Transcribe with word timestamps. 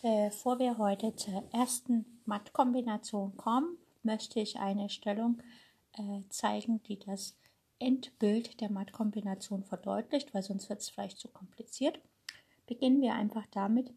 Bevor 0.00 0.60
wir 0.60 0.78
heute 0.78 1.16
zur 1.16 1.42
ersten 1.52 2.20
Mattkombination 2.24 3.36
kommen, 3.36 3.78
möchte 4.04 4.38
ich 4.38 4.60
eine 4.60 4.90
Stellung 4.90 5.42
äh, 5.94 6.20
zeigen, 6.28 6.80
die 6.84 7.00
das 7.00 7.36
Endbild 7.80 8.60
der 8.60 8.70
Mattkombination 8.70 9.64
verdeutlicht, 9.64 10.32
weil 10.32 10.44
sonst 10.44 10.68
wird 10.68 10.82
es 10.82 10.90
vielleicht 10.90 11.18
zu 11.18 11.26
kompliziert. 11.26 11.98
Beginnen 12.68 13.00
wir 13.00 13.14
einfach 13.14 13.44
damit, 13.50 13.92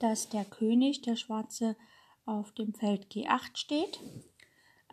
dass 0.00 0.28
der 0.28 0.44
König, 0.44 1.02
der 1.02 1.14
Schwarze, 1.14 1.76
auf 2.26 2.50
dem 2.52 2.74
Feld 2.74 3.12
G8 3.12 3.56
steht, 3.56 4.00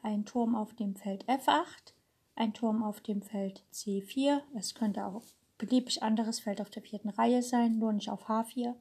ein 0.04 0.26
Turm 0.26 0.54
auf 0.54 0.76
dem 0.76 0.96
Feld 0.96 1.26
F8, 1.26 1.94
ein 2.36 2.54
Turm 2.54 2.84
auf 2.84 3.02
dem 3.02 3.24
Feld 3.24 3.64
C4, 3.74 4.42
es 4.56 4.76
könnte 4.76 5.06
auch 5.06 5.24
beliebig 5.58 6.04
anderes 6.04 6.40
Feld 6.40 6.62
auf 6.62 6.70
der 6.70 6.84
vierten 6.84 7.10
Reihe 7.10 7.42
sein, 7.42 7.80
nur 7.80 7.94
nicht 7.94 8.10
auf 8.10 8.28
H4. 8.28 8.76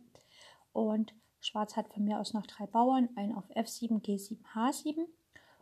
Und 0.72 1.14
Schwarz 1.40 1.76
hat 1.76 1.88
von 1.92 2.04
mir 2.04 2.20
aus 2.20 2.32
noch 2.34 2.46
drei 2.46 2.66
Bauern, 2.66 3.08
einen 3.16 3.34
auf 3.34 3.48
F7, 3.50 4.02
G7, 4.02 4.38
H7. 4.54 5.06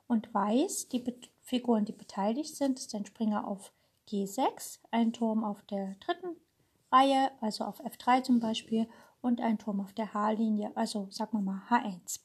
Und 0.06 0.32
Weiß, 0.32 0.88
die 0.88 1.00
Be 1.00 1.14
Figuren, 1.42 1.86
die 1.86 1.92
beteiligt 1.92 2.56
sind, 2.56 2.78
ist 2.78 2.94
ein 2.94 3.06
Springer 3.06 3.48
auf 3.48 3.72
G6, 4.08 4.80
ein 4.90 5.14
Turm 5.14 5.44
auf 5.44 5.62
der 5.62 5.96
dritten 6.00 6.36
Reihe, 6.92 7.30
also 7.40 7.64
auf 7.64 7.80
F3 7.80 8.22
zum 8.22 8.38
Beispiel, 8.38 8.86
und 9.22 9.40
ein 9.40 9.58
Turm 9.58 9.80
auf 9.80 9.92
der 9.92 10.12
H-Linie, 10.12 10.72
also 10.74 11.08
sagen 11.10 11.38
wir 11.38 11.42
mal 11.42 11.62
H1. 11.70 12.20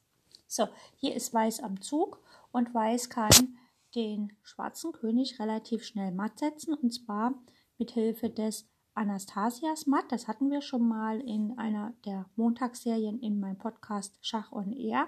So, 0.47 0.67
hier 0.97 1.15
ist 1.15 1.33
Weiß 1.33 1.61
am 1.61 1.81
Zug 1.81 2.19
und 2.51 2.73
Weiß 2.73 3.09
kann 3.09 3.57
den 3.95 4.33
schwarzen 4.43 4.91
König 4.91 5.39
relativ 5.39 5.83
schnell 5.83 6.11
matt 6.11 6.39
setzen 6.39 6.73
und 6.73 6.91
zwar 6.91 7.33
mit 7.77 7.91
Hilfe 7.91 8.29
des 8.29 8.67
Anastasias 8.95 9.87
Matt. 9.87 10.11
Das 10.11 10.27
hatten 10.27 10.51
wir 10.51 10.61
schon 10.61 10.87
mal 10.87 11.19
in 11.19 11.57
einer 11.57 11.93
der 12.05 12.29
Montagsserien 12.35 13.19
in 13.19 13.39
meinem 13.39 13.57
Podcast 13.57 14.17
Schach 14.21 14.51
on 14.51 14.71
Air. 14.71 15.07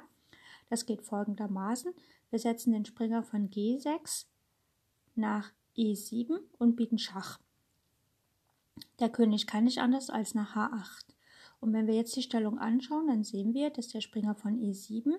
Das 0.70 0.86
geht 0.86 1.04
folgendermaßen. 1.04 1.94
Wir 2.30 2.40
setzen 2.40 2.74
den 2.74 2.86
Springer 2.86 3.24
von 3.24 3.50
G6 3.50 4.26
nach 5.16 5.52
E7 5.78 6.40
und 6.58 6.76
bieten 6.76 6.98
Schach. 6.98 7.40
Der 9.00 9.10
König 9.10 9.48
kann 9.48 9.66
nicht 9.66 9.80
anders 9.80 10.10
als 10.10 10.34
nach 10.34 10.56
H8. 10.56 11.06
Und 11.60 11.74
wenn 11.74 11.88
wir 11.88 11.96
jetzt 11.96 12.16
die 12.16 12.22
Stellung 12.22 12.60
anschauen, 12.60 13.08
dann 13.08 13.24
sehen 13.24 13.54
wir, 13.54 13.70
dass 13.70 13.88
der 13.88 14.02
Springer 14.02 14.36
von 14.36 14.60
E7 14.60 15.14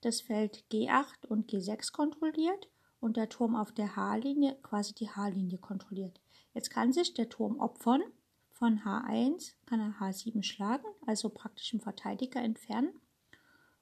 das 0.00 0.20
Feld 0.20 0.64
G8 0.70 1.26
und 1.26 1.50
G6 1.50 1.92
kontrolliert 1.92 2.68
und 3.00 3.16
der 3.16 3.28
Turm 3.28 3.56
auf 3.56 3.72
der 3.72 3.96
H-Linie 3.96 4.56
quasi 4.62 4.94
die 4.94 5.10
H-Linie 5.10 5.58
kontrolliert. 5.58 6.20
Jetzt 6.54 6.70
kann 6.70 6.92
sich 6.92 7.14
der 7.14 7.28
Turm 7.28 7.60
opfern. 7.60 8.02
Von 8.50 8.80
H1 8.80 9.52
kann 9.66 9.80
er 9.80 9.94
H7 10.00 10.42
schlagen, 10.42 10.86
also 11.06 11.28
praktisch 11.28 11.72
im 11.72 11.80
Verteidiger 11.80 12.42
entfernen 12.42 12.92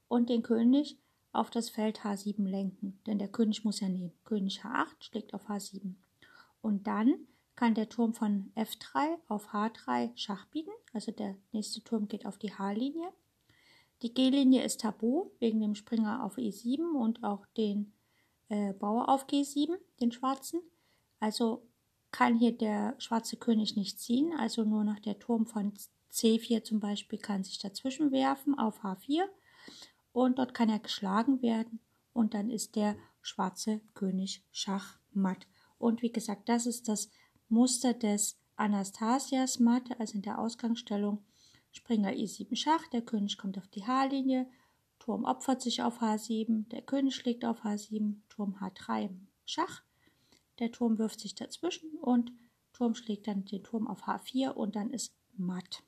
und 0.07 0.29
den 0.29 0.43
König 0.43 0.99
auf 1.31 1.49
das 1.49 1.69
Feld 1.69 2.01
H7 2.01 2.47
lenken, 2.47 2.99
denn 3.07 3.19
der 3.19 3.27
König 3.27 3.63
muss 3.63 3.79
ja 3.79 3.89
nehmen. 3.89 4.13
König 4.23 4.61
H8 4.61 4.95
schlägt 4.99 5.33
auf 5.33 5.49
H7. 5.49 5.95
Und 6.61 6.87
dann 6.87 7.27
kann 7.55 7.73
der 7.73 7.89
Turm 7.89 8.13
von 8.13 8.51
F3 8.55 9.17
auf 9.27 9.51
H3 9.53 10.11
Schach 10.15 10.45
bieten, 10.47 10.71
also 10.93 11.11
der 11.11 11.35
nächste 11.51 11.83
Turm 11.83 12.07
geht 12.07 12.25
auf 12.25 12.37
die 12.37 12.53
H-Linie. 12.53 13.11
Die 14.03 14.13
G-Linie 14.13 14.63
ist 14.63 14.81
tabu 14.81 15.31
wegen 15.39 15.59
dem 15.59 15.73
Springer 15.73 16.23
auf 16.23 16.37
E7 16.37 16.91
und 16.91 17.23
auch 17.23 17.47
den 17.57 17.93
äh, 18.49 18.73
Bauer 18.73 19.09
auf 19.09 19.25
G7, 19.25 19.75
den 19.99 20.11
schwarzen. 20.11 20.61
Also 21.19 21.63
kann 22.17 22.35
hier 22.35 22.51
der 22.51 22.95
schwarze 22.97 23.37
König 23.37 23.75
nicht 23.75 23.99
ziehen, 23.99 24.33
also 24.39 24.63
nur 24.63 24.83
noch 24.83 24.97
der 24.97 25.19
Turm 25.19 25.45
von 25.45 25.73
C4 26.11 26.63
zum 26.63 26.79
Beispiel 26.79 27.19
kann 27.19 27.43
sich 27.43 27.59
dazwischen 27.59 28.11
werfen 28.11 28.57
auf 28.57 28.83
H4 28.83 29.21
und 30.13 30.39
dort 30.39 30.55
kann 30.55 30.67
er 30.67 30.79
geschlagen 30.79 31.43
werden. 31.43 31.79
Und 32.13 32.33
dann 32.33 32.49
ist 32.49 32.75
der 32.75 32.95
schwarze 33.21 33.81
König 33.93 34.43
schachmatt. 34.51 35.45
Und 35.77 36.01
wie 36.01 36.11
gesagt, 36.11 36.49
das 36.49 36.65
ist 36.65 36.87
das 36.87 37.11
Muster 37.49 37.93
des 37.93 38.39
Anastasias 38.55 39.59
Matte, 39.59 39.99
also 39.99 40.15
in 40.15 40.23
der 40.23 40.39
Ausgangsstellung. 40.39 41.23
Springer 41.71 42.13
E7 42.13 42.55
Schach, 42.55 42.87
der 42.87 43.03
König 43.03 43.37
kommt 43.37 43.59
auf 43.59 43.67
die 43.67 43.85
H-Linie, 43.85 44.49
Turm 44.97 45.23
opfert 45.23 45.61
sich 45.61 45.83
auf 45.83 46.01
H7, 46.01 46.67
der 46.69 46.81
König 46.81 47.13
schlägt 47.13 47.45
auf 47.45 47.63
H7, 47.63 48.15
Turm 48.27 48.55
H3 48.59 49.11
Schach 49.45 49.83
der 50.59 50.71
Turm 50.71 50.97
wirft 50.97 51.19
sich 51.19 51.35
dazwischen 51.35 51.91
und 52.01 52.31
Turm 52.73 52.95
schlägt 52.95 53.27
dann 53.27 53.45
den 53.45 53.63
Turm 53.63 53.87
auf 53.87 54.03
H4 54.03 54.49
und 54.49 54.75
dann 54.75 54.91
ist 54.91 55.13
matt. 55.35 55.83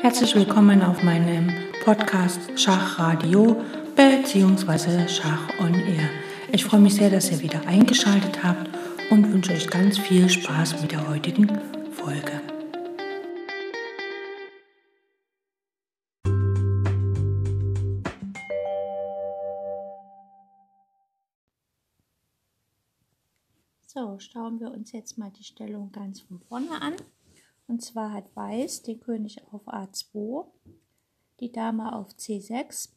Herzlich 0.00 0.34
willkommen 0.34 0.82
auf 0.82 1.02
meinem 1.04 1.52
Podcast 1.84 2.40
Schachradio 2.58 3.62
bzw. 3.94 5.08
Schach 5.08 5.48
on 5.60 5.74
Air. 5.74 6.10
Ich 6.50 6.64
freue 6.64 6.80
mich 6.80 6.96
sehr, 6.96 7.08
dass 7.08 7.30
ihr 7.30 7.40
wieder 7.40 7.66
eingeschaltet 7.66 8.42
habt 8.42 8.68
und 9.10 9.32
wünsche 9.32 9.52
euch 9.52 9.68
ganz 9.68 9.98
viel 9.98 10.28
Spaß 10.28 10.82
mit 10.82 10.92
der 10.92 11.08
heutigen 11.08 11.60
Folge. 11.92 12.51
Schauen 24.22 24.60
wir 24.60 24.70
uns 24.70 24.92
jetzt 24.92 25.18
mal 25.18 25.30
die 25.30 25.44
Stellung 25.44 25.92
ganz 25.92 26.20
von 26.20 26.40
vorne 26.40 26.80
an. 26.80 26.94
Und 27.66 27.82
zwar 27.82 28.12
hat 28.12 28.34
Weiß 28.34 28.82
den 28.82 29.00
König 29.00 29.42
auf 29.52 29.66
A2, 29.68 30.46
die 31.40 31.52
Dame 31.52 31.94
auf 31.94 32.10
C6, 32.10 32.90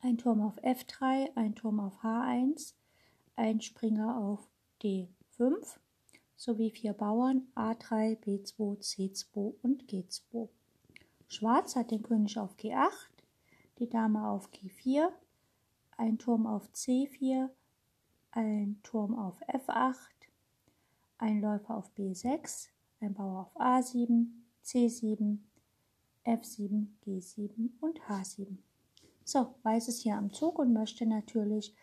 ein 0.00 0.18
Turm 0.18 0.40
auf 0.40 0.62
F3, 0.62 1.30
ein 1.34 1.54
Turm 1.54 1.80
auf 1.80 2.02
H1, 2.02 2.74
ein 3.36 3.60
Springer 3.60 4.18
auf 4.18 4.48
D5 4.82 5.78
sowie 6.36 6.70
vier 6.70 6.92
Bauern 6.92 7.48
A3, 7.54 8.18
B2, 8.20 8.78
C2 8.78 9.54
und 9.62 9.84
G2. 9.84 10.48
Schwarz 11.28 11.76
hat 11.76 11.90
den 11.90 12.02
König 12.02 12.38
auf 12.38 12.56
G8, 12.56 12.90
die 13.78 13.88
Dame 13.88 14.28
auf 14.28 14.50
G4, 14.50 15.08
ein 15.96 16.18
Turm 16.18 16.46
auf 16.46 16.68
C4, 16.72 17.48
ein 18.30 18.80
Turm 18.82 19.18
auf 19.18 19.40
F8, 19.48 20.15
ein 21.18 21.40
Läufer 21.40 21.76
auf 21.76 21.90
B6, 21.96 22.68
ein 23.00 23.14
Bauer 23.14 23.40
auf 23.40 23.60
A7, 23.60 24.26
C7, 24.64 25.38
F7, 26.24 26.86
G7 27.04 27.70
und 27.80 28.00
H7. 28.02 28.58
So, 29.24 29.54
Weiß 29.62 29.88
ist 29.88 30.02
hier 30.02 30.16
am 30.16 30.32
Zug 30.32 30.58
und 30.58 30.72
möchte 30.72 31.06
natürlich 31.06 31.74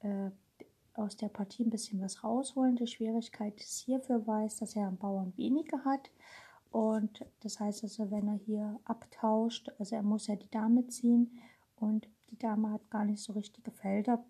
äh, 0.00 0.30
aus 0.94 1.16
der 1.16 1.28
Partie 1.28 1.64
ein 1.64 1.70
bisschen 1.70 2.00
was 2.00 2.22
rausholen. 2.22 2.76
Die 2.76 2.86
Schwierigkeit 2.86 3.60
ist 3.60 3.78
hier 3.78 4.00
für 4.00 4.26
Weiß, 4.26 4.56
dass 4.56 4.76
er 4.76 4.88
am 4.88 4.96
Bauern 4.96 5.32
weniger 5.36 5.84
hat. 5.84 6.10
Und 6.70 7.24
das 7.40 7.60
heißt 7.60 7.84
also, 7.84 8.10
wenn 8.10 8.28
er 8.28 8.34
hier 8.34 8.80
abtauscht, 8.84 9.70
also 9.78 9.96
er 9.96 10.02
muss 10.02 10.26
ja 10.26 10.36
die 10.36 10.50
Dame 10.50 10.86
ziehen 10.88 11.38
und 11.76 12.08
die 12.30 12.38
Dame 12.38 12.70
hat 12.70 12.90
gar 12.90 13.04
nicht 13.04 13.22
so 13.22 13.32
richtige 13.32 13.70
Felder, 13.70 14.24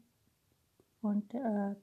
und 1.04 1.34
äh, 1.34 1.74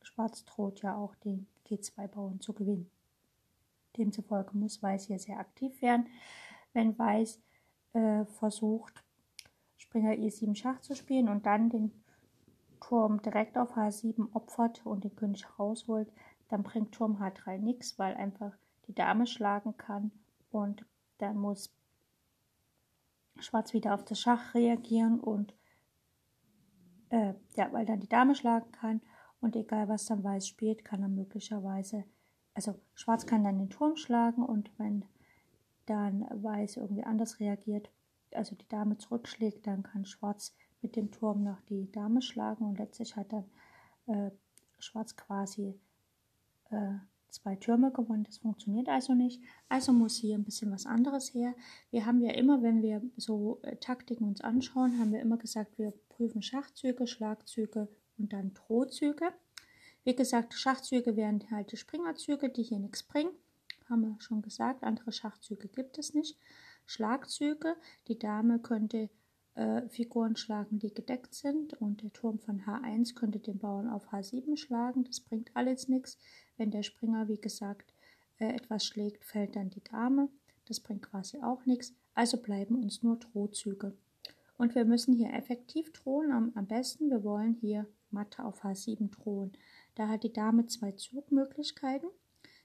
Schwarz 0.00 0.44
droht 0.46 0.80
ja 0.82 0.96
auch 0.96 1.14
den 1.16 1.46
G2-Bauern 1.74 2.40
zu 2.40 2.52
gewinnen. 2.52 2.90
Demzufolge 3.96 4.56
muss 4.56 4.82
Weiß 4.82 5.06
hier 5.06 5.18
sehr 5.18 5.38
aktiv 5.38 5.80
werden. 5.82 6.06
Wenn 6.72 6.98
Weiß 6.98 7.40
äh, 7.92 8.24
versucht, 8.24 9.04
Springer 9.76 10.12
E7 10.12 10.54
Schach 10.54 10.80
zu 10.80 10.94
spielen 10.94 11.28
und 11.28 11.44
dann 11.46 11.68
den 11.68 11.92
Turm 12.80 13.20
direkt 13.22 13.58
auf 13.58 13.76
H7 13.76 14.34
opfert 14.34 14.84
und 14.86 15.04
den 15.04 15.14
König 15.14 15.46
rausholt, 15.58 16.10
dann 16.48 16.62
bringt 16.62 16.92
Turm 16.92 17.18
H3 17.22 17.58
nichts, 17.58 17.98
weil 17.98 18.14
einfach 18.14 18.52
die 18.86 18.94
Dame 18.94 19.26
schlagen 19.26 19.76
kann 19.76 20.10
und 20.50 20.84
dann 21.18 21.36
muss 21.36 21.74
Schwarz 23.38 23.72
wieder 23.72 23.94
auf 23.94 24.04
das 24.04 24.20
Schach 24.20 24.54
reagieren 24.54 25.20
und 25.20 25.54
äh, 27.10 27.34
ja, 27.56 27.72
weil 27.72 27.86
dann 27.86 28.00
die 28.00 28.08
Dame 28.08 28.34
schlagen 28.34 28.70
kann 28.72 29.00
und 29.42 29.56
egal 29.56 29.88
was 29.88 30.06
dann 30.06 30.24
Weiß 30.24 30.48
spielt, 30.48 30.84
kann 30.84 31.02
er 31.02 31.08
möglicherweise, 31.08 32.04
also 32.54 32.80
Schwarz 32.94 33.26
kann 33.26 33.44
dann 33.44 33.58
den 33.58 33.70
Turm 33.70 33.96
schlagen 33.96 34.42
und 34.42 34.70
wenn 34.78 35.04
dann 35.86 36.26
Weiß 36.30 36.76
irgendwie 36.76 37.02
anders 37.02 37.40
reagiert, 37.40 37.90
also 38.32 38.54
die 38.54 38.68
Dame 38.68 38.96
zurückschlägt, 38.96 39.66
dann 39.66 39.82
kann 39.82 40.06
Schwarz 40.06 40.54
mit 40.80 40.96
dem 40.96 41.10
Turm 41.10 41.42
noch 41.42 41.60
die 41.62 41.90
Dame 41.90 42.22
schlagen 42.22 42.64
und 42.64 42.78
letztlich 42.78 43.16
hat 43.16 43.32
dann 43.32 43.44
äh, 44.06 44.30
Schwarz 44.78 45.16
quasi 45.16 45.78
äh, 46.70 46.94
zwei 47.28 47.56
Türme 47.56 47.90
gewonnen. 47.90 48.24
Das 48.24 48.38
funktioniert 48.38 48.88
also 48.88 49.14
nicht. 49.14 49.42
Also 49.68 49.92
muss 49.92 50.16
hier 50.16 50.36
ein 50.36 50.44
bisschen 50.44 50.70
was 50.70 50.86
anderes 50.86 51.34
her. 51.34 51.54
Wir 51.90 52.06
haben 52.06 52.20
ja 52.20 52.32
immer, 52.32 52.62
wenn 52.62 52.82
wir 52.82 53.02
so 53.16 53.60
äh, 53.62 53.76
Taktiken 53.76 54.28
uns 54.28 54.40
anschauen, 54.40 54.98
haben 54.98 55.12
wir 55.12 55.20
immer 55.20 55.36
gesagt, 55.36 55.78
wir 55.78 55.92
prüfen 56.10 56.42
Schachzüge, 56.42 57.06
Schlagzüge 57.06 57.88
und 58.18 58.32
dann 58.32 58.54
Drohzüge. 58.54 59.32
Wie 60.04 60.16
gesagt, 60.16 60.54
Schachzüge 60.54 61.16
wären 61.16 61.44
halt 61.50 61.72
die 61.72 61.76
Springerzüge, 61.76 62.48
die 62.48 62.62
hier 62.62 62.78
nichts 62.78 63.02
bringen. 63.02 63.30
Haben 63.88 64.02
wir 64.02 64.20
schon 64.20 64.42
gesagt, 64.42 64.82
andere 64.82 65.12
Schachzüge 65.12 65.68
gibt 65.68 65.98
es 65.98 66.14
nicht. 66.14 66.38
Schlagzüge, 66.86 67.76
die 68.08 68.18
Dame 68.18 68.58
könnte 68.58 69.10
äh, 69.54 69.88
Figuren 69.88 70.36
schlagen, 70.36 70.78
die 70.78 70.92
gedeckt 70.92 71.34
sind 71.34 71.74
und 71.74 72.02
der 72.02 72.12
Turm 72.12 72.38
von 72.38 72.62
H1 72.62 73.14
könnte 73.14 73.38
den 73.38 73.58
Bauern 73.58 73.88
auf 73.88 74.12
H7 74.12 74.56
schlagen. 74.56 75.04
Das 75.04 75.20
bringt 75.20 75.50
alles 75.54 75.88
nichts. 75.88 76.18
Wenn 76.56 76.70
der 76.70 76.82
Springer, 76.82 77.28
wie 77.28 77.40
gesagt, 77.40 77.92
äh, 78.38 78.46
etwas 78.46 78.84
schlägt, 78.84 79.24
fällt 79.24 79.56
dann 79.56 79.70
die 79.70 79.84
Dame. 79.84 80.28
Das 80.66 80.80
bringt 80.80 81.02
quasi 81.02 81.38
auch 81.42 81.66
nichts. 81.66 81.94
Also 82.14 82.38
bleiben 82.38 82.76
uns 82.82 83.02
nur 83.02 83.16
Drohzüge. 83.16 83.96
Und 84.56 84.74
wir 84.74 84.84
müssen 84.84 85.14
hier 85.14 85.32
effektiv 85.32 85.92
drohen. 85.92 86.30
Am, 86.30 86.52
am 86.54 86.66
besten, 86.66 87.10
wir 87.10 87.24
wollen 87.24 87.54
hier 87.54 87.86
Matte 88.12 88.44
auf 88.44 88.64
H7 88.64 89.10
drohen. 89.10 89.52
Da 89.94 90.08
hat 90.08 90.22
die 90.22 90.32
Dame 90.32 90.66
zwei 90.66 90.92
Zugmöglichkeiten. 90.92 92.08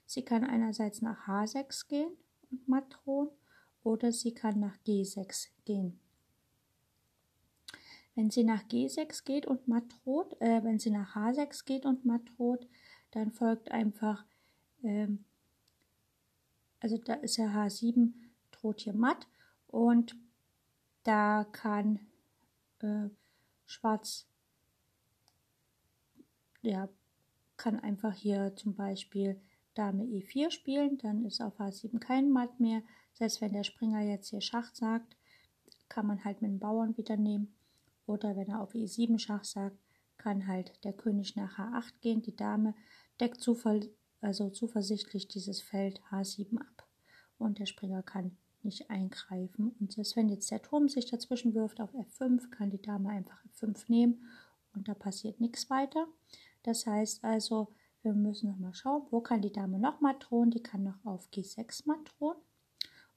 Sie 0.06 0.24
kann 0.24 0.44
einerseits 0.44 1.02
nach 1.02 1.26
H6 1.26 1.88
gehen 1.88 2.10
und 2.50 2.68
matt 2.68 2.86
drohen 2.90 3.28
oder 3.82 4.12
sie 4.12 4.32
kann 4.32 4.60
nach 4.60 4.76
G6 4.86 5.48
gehen. 5.64 6.00
Wenn 8.14 8.30
sie 8.30 8.42
nach 8.44 8.64
G6 8.64 9.24
geht 9.24 9.46
und 9.46 9.68
matt 9.68 9.84
droht, 10.04 10.40
äh, 10.40 10.64
wenn 10.64 10.78
sie 10.78 10.90
nach 10.90 11.14
H6 11.14 11.64
geht 11.64 11.84
und 11.84 12.04
matt 12.04 12.22
droht, 12.36 12.66
dann 13.12 13.30
folgt 13.30 13.70
einfach, 13.70 14.24
ähm, 14.82 15.24
also 16.80 16.98
da 16.98 17.14
ist 17.14 17.36
ja 17.36 17.46
H7 17.46 18.12
droht 18.50 18.80
hier 18.80 18.94
matt 18.94 19.26
und 19.68 20.16
da 21.04 21.44
kann 21.52 22.00
äh, 22.80 23.08
Schwarz 23.66 24.27
ja 26.68 26.88
kann 27.56 27.78
einfach 27.80 28.14
hier 28.14 28.54
zum 28.56 28.74
Beispiel 28.74 29.40
Dame 29.74 30.04
E4 30.04 30.50
spielen, 30.50 30.98
dann 30.98 31.24
ist 31.24 31.40
auf 31.40 31.58
H7 31.60 31.98
kein 31.98 32.30
Matt 32.30 32.60
mehr. 32.60 32.82
Heißt, 33.20 33.40
wenn 33.40 33.52
der 33.52 33.64
Springer 33.64 34.00
jetzt 34.00 34.30
hier 34.30 34.40
Schach 34.40 34.72
sagt, 34.74 35.16
kann 35.88 36.06
man 36.06 36.24
halt 36.24 36.40
mit 36.40 36.50
dem 36.50 36.60
Bauern 36.60 36.96
wieder 36.96 37.16
nehmen. 37.16 37.54
Oder 38.06 38.36
wenn 38.36 38.48
er 38.48 38.60
auf 38.62 38.74
E7 38.74 39.18
Schach 39.18 39.44
sagt, 39.44 39.76
kann 40.16 40.46
halt 40.46 40.84
der 40.84 40.92
König 40.92 41.36
nach 41.36 41.58
H8 41.58 42.00
gehen. 42.00 42.22
Die 42.22 42.36
Dame 42.36 42.74
deckt 43.20 43.40
zuver 43.40 43.80
also 44.20 44.50
zuversichtlich 44.50 45.28
dieses 45.28 45.60
Feld 45.60 46.00
H7 46.10 46.58
ab. 46.58 46.88
Und 47.38 47.58
der 47.58 47.66
Springer 47.66 48.02
kann 48.02 48.36
nicht 48.62 48.90
eingreifen. 48.90 49.74
Und 49.80 49.92
selbst 49.92 50.16
wenn 50.16 50.28
jetzt 50.28 50.50
der 50.50 50.62
Turm 50.62 50.88
sich 50.88 51.06
dazwischen 51.06 51.54
wirft 51.54 51.80
auf 51.80 51.94
F5, 51.94 52.50
kann 52.50 52.70
die 52.70 52.82
Dame 52.82 53.10
einfach 53.10 53.44
F5 53.46 53.84
nehmen 53.88 54.24
und 54.74 54.88
da 54.88 54.94
passiert 54.94 55.40
nichts 55.40 55.70
weiter. 55.70 56.06
Das 56.62 56.86
heißt 56.86 57.24
also, 57.24 57.68
wir 58.02 58.12
müssen 58.14 58.50
nochmal 58.50 58.74
schauen, 58.74 59.06
wo 59.10 59.20
kann 59.20 59.42
die 59.42 59.52
Dame 59.52 59.78
noch 59.78 60.00
mal 60.00 60.14
drohen. 60.18 60.50
Die 60.50 60.62
kann 60.62 60.82
noch 60.82 61.04
auf 61.04 61.28
G6 61.30 61.86
mal 61.86 61.98
drohen. 62.04 62.36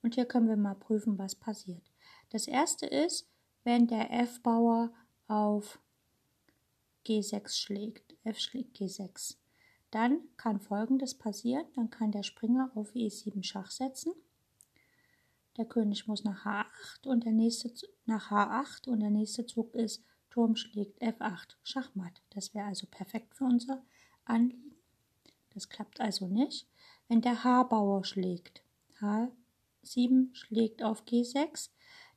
Und 0.02 0.16
hier 0.16 0.26
können 0.26 0.48
wir 0.48 0.58
mal 0.58 0.76
prüfen, 0.76 1.18
was 1.18 1.36
passiert. 1.36 1.92
Das 2.30 2.48
erste 2.48 2.88
ist, 2.88 3.30
wenn 3.64 3.88
der 3.88 4.12
F-Bauer 4.12 4.92
auf 5.28 5.80
G6 7.06 7.56
schlägt. 7.56 8.16
F 8.24 8.40
schlägt 8.40 8.78
G6. 8.78 9.38
Dann 9.92 10.22
kann 10.38 10.60
folgendes 10.60 11.16
passieren. 11.16 11.66
Dann 11.76 11.90
kann 11.90 12.12
der 12.12 12.24
Springer 12.24 12.72
auf 12.76 12.94
E7 12.94 13.44
Schach 13.44 13.70
setzen. 13.70 14.14
Der 15.58 15.66
König 15.66 16.08
muss 16.08 16.24
nach 16.24 16.46
H8 16.46 17.08
und 17.08 17.26
der 17.26 17.34
nächste 17.34 17.72
nach 18.06 18.32
H8 18.32 18.88
und 18.88 19.02
der 19.02 19.10
nächste 19.10 19.46
Zug 19.46 19.76
ist 19.76 20.02
Turm 20.32 20.56
schlägt 20.56 21.02
F8 21.02 21.56
Schachmatt. 21.62 22.22
Das 22.32 22.56
wäre 22.56 22.66
also 22.66 22.88
perfekt 22.88 23.36
für 23.36 23.44
unser 23.44 23.84
Anliegen. 24.26 24.76
Das 25.54 25.70
klappt 25.70 26.00
also 26.00 26.28
nicht. 26.28 26.68
Wenn 27.08 27.22
der 27.22 27.44
H-Bauer 27.44 28.06
schlägt, 28.06 28.64
H7 29.02 30.34
schlägt 30.34 30.82
auf 30.82 31.04
G6, 31.04 31.70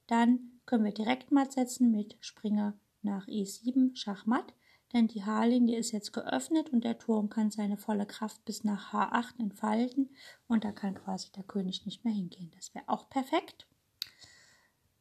dann 0.07 0.61
können 0.67 0.85
wir 0.85 0.95
direkt 0.95 1.33
matt 1.33 1.53
setzen 1.53 1.91
mit 1.91 2.17
Springer 2.21 2.75
nach 3.03 3.27
E7 3.27 3.97
Schachmatt, 3.97 4.55
denn 4.93 5.09
die 5.09 5.25
H-Linie 5.25 5.77
ist 5.77 5.91
jetzt 5.91 6.13
geöffnet 6.13 6.71
und 6.71 6.85
der 6.85 6.99
Turm 6.99 7.29
kann 7.29 7.51
seine 7.51 7.77
volle 7.77 8.07
Kraft 8.07 8.45
bis 8.45 8.63
nach 8.63 8.93
H8 8.93 9.41
entfalten 9.41 10.11
und 10.47 10.65
da 10.65 10.71
kann 10.71 10.95
quasi 10.95 11.33
der 11.33 11.43
König 11.43 11.85
nicht 11.85 12.05
mehr 12.05 12.15
hingehen. 12.15 12.53
Das 12.55 12.73
wäre 12.75 12.89
auch 12.89 13.11
perfekt. 13.11 13.67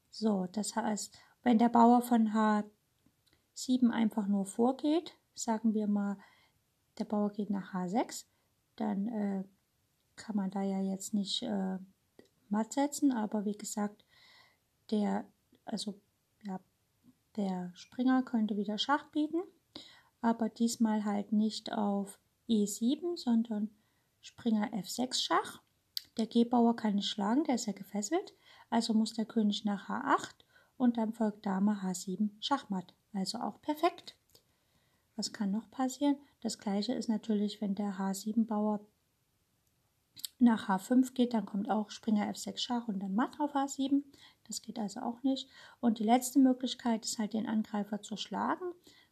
So, 0.09 0.47
das 0.51 0.75
heißt, 0.75 1.15
wenn 1.43 1.59
der 1.59 1.69
Bauer 1.69 2.01
von 2.01 2.33
H7 3.55 3.89
einfach 3.89 4.27
nur 4.27 4.45
vorgeht, 4.45 5.15
sagen 5.35 5.73
wir 5.73 5.87
mal, 5.87 6.17
der 6.97 7.05
Bauer 7.05 7.31
geht 7.31 7.49
nach 7.49 7.73
H6, 7.73 8.25
dann 8.75 9.07
äh, 9.07 9.43
kann 10.15 10.35
man 10.35 10.51
da 10.51 10.61
ja 10.61 10.79
jetzt 10.79 11.13
nicht 11.13 11.43
äh, 11.43 11.77
matt 12.49 12.73
setzen, 12.73 13.11
aber 13.11 13.45
wie 13.45 13.57
gesagt, 13.57 14.05
der, 14.91 15.27
also 15.65 15.99
ja, 16.43 16.59
der 17.35 17.71
Springer 17.75 18.23
könnte 18.23 18.57
wieder 18.57 18.77
Schach 18.77 19.09
bieten, 19.11 19.41
aber 20.21 20.49
diesmal 20.49 21.03
halt 21.03 21.31
nicht 21.31 21.71
auf 21.73 22.19
E7, 22.47 23.17
sondern 23.17 23.71
Springer 24.21 24.71
F6 24.73 25.21
Schach. 25.21 25.61
Der 26.17 26.27
G-Bauer 26.27 26.75
kann 26.75 26.95
nicht 26.95 27.09
schlagen, 27.09 27.43
der 27.43 27.55
ist 27.55 27.65
ja 27.65 27.73
gefesselt, 27.73 28.33
also 28.69 28.93
muss 28.93 29.13
der 29.13 29.25
König 29.25 29.65
nach 29.65 29.89
H8 29.89 30.35
und 30.77 30.97
dann 30.97 31.13
folgt 31.13 31.45
Dame 31.45 31.81
H7 31.83 32.29
Schachmatt, 32.39 32.93
also 33.13 33.39
auch 33.39 33.61
perfekt. 33.61 34.15
Was 35.15 35.31
kann 35.31 35.51
noch 35.51 35.69
passieren? 35.69 36.17
Das 36.41 36.57
gleiche 36.57 36.93
ist 36.93 37.07
natürlich, 37.07 37.61
wenn 37.61 37.75
der 37.75 37.93
H7-Bauer 37.99 38.79
nach 40.39 40.67
H5 40.67 41.13
geht, 41.13 41.33
dann 41.33 41.45
kommt 41.45 41.69
auch 41.69 41.89
Springer 41.89 42.29
F6 42.29 42.57
Schach 42.57 42.87
und 42.87 42.99
dann 42.99 43.15
Matt 43.15 43.39
auf 43.39 43.55
H7. 43.55 44.03
Das 44.45 44.61
geht 44.61 44.77
also 44.77 45.01
auch 45.01 45.23
nicht. 45.23 45.49
Und 45.79 45.99
die 45.99 46.03
letzte 46.03 46.39
Möglichkeit 46.39 47.05
ist 47.05 47.19
halt 47.19 47.33
den 47.33 47.47
Angreifer 47.47 48.01
zu 48.01 48.17
schlagen. 48.17 48.65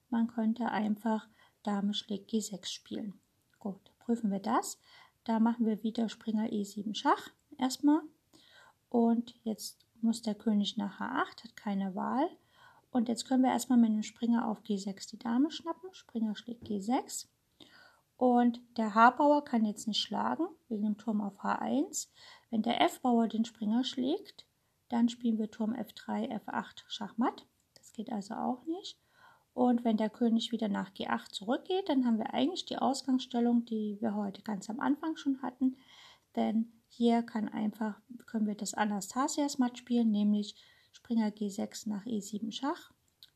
Man 0.10 0.28
könnte 0.28 0.66
einfach 0.70 1.28
Dame 1.64 1.94
schlägt 1.94 2.32
G6 2.32 2.68
spielen. 2.68 3.14
Gut, 3.60 3.80
prüfen 4.00 4.32
wir 4.32 4.40
das. 4.40 4.80
Da 5.24 5.40
machen 5.40 5.66
wir 5.66 5.84
wieder 5.84 6.10
Springer 6.10 6.48
E7 6.48 6.96
Schach 6.96 7.30
erstmal. 7.58 8.02
Und 8.90 9.36
jetzt 9.44 9.86
muss 10.02 10.22
der 10.22 10.36
König 10.36 10.78
nach 10.78 11.00
H8, 11.00 11.44
hat 11.44 11.56
keine 11.56 11.96
Wahl. 11.96 12.28
Und 12.92 13.08
jetzt 13.08 13.26
können 13.26 13.44
wir 13.44 13.52
erstmal 13.52 13.80
mit 13.80 13.90
dem 13.90 14.04
Springer 14.04 14.48
auf 14.48 14.62
G6 14.62 15.10
die 15.10 15.18
Dame 15.20 15.50
schnappen. 15.50 15.90
Springer 15.94 16.36
schlägt 16.36 16.68
G6. 16.68 17.28
Und 18.18 18.62
der 18.78 18.94
H-Bauer 18.94 19.44
kann 19.44 19.66
jetzt 19.66 19.88
nicht 19.88 20.02
schlagen, 20.02 20.46
wegen 20.68 20.84
dem 20.84 20.98
Turm 20.98 21.22
auf 21.22 21.40
H1. 21.40 22.10
Wenn 22.52 22.62
der 22.62 22.82
F-Bauer 22.82 23.28
den 23.28 23.46
Springer 23.46 23.84
schlägt, 23.84 24.46
dann 24.90 25.10
spielen 25.10 25.40
wir 25.40 25.50
Turm 25.50 25.74
F3, 25.74 26.30
F8 26.44 26.84
Schachmatt. 26.88 27.48
Das 27.76 27.94
geht 27.94 28.12
also 28.12 28.36
auch 28.36 28.66
nicht. 28.66 29.00
Und 29.54 29.84
wenn 29.84 29.98
der 29.98 30.10
König 30.10 30.52
wieder 30.52 30.68
nach 30.68 30.92
G8 30.92 31.32
zurückgeht, 31.32 31.90
dann 31.90 32.06
haben 32.06 32.18
wir 32.18 32.34
eigentlich 32.34 32.66
die 32.66 32.78
Ausgangsstellung, 32.78 33.66
die 33.66 33.98
wir 34.02 34.16
heute 34.16 34.42
ganz 34.42 34.70
am 34.70 34.80
Anfang 34.80 35.16
schon 35.16 35.42
hatten. 35.42 35.78
Denn 36.36 36.72
hier 36.90 37.24
kann 37.24 37.50
einfach, 37.50 38.00
können 38.28 38.48
wir 38.48 38.56
das 38.56 38.74
Anastasias 38.74 39.58
Matt 39.58 39.78
spielen, 39.78 40.12
nämlich 40.12 40.56
Springer 41.04 41.30
G6 41.30 41.90
nach 41.90 42.06
E7 42.06 42.52
Schach. 42.52 42.92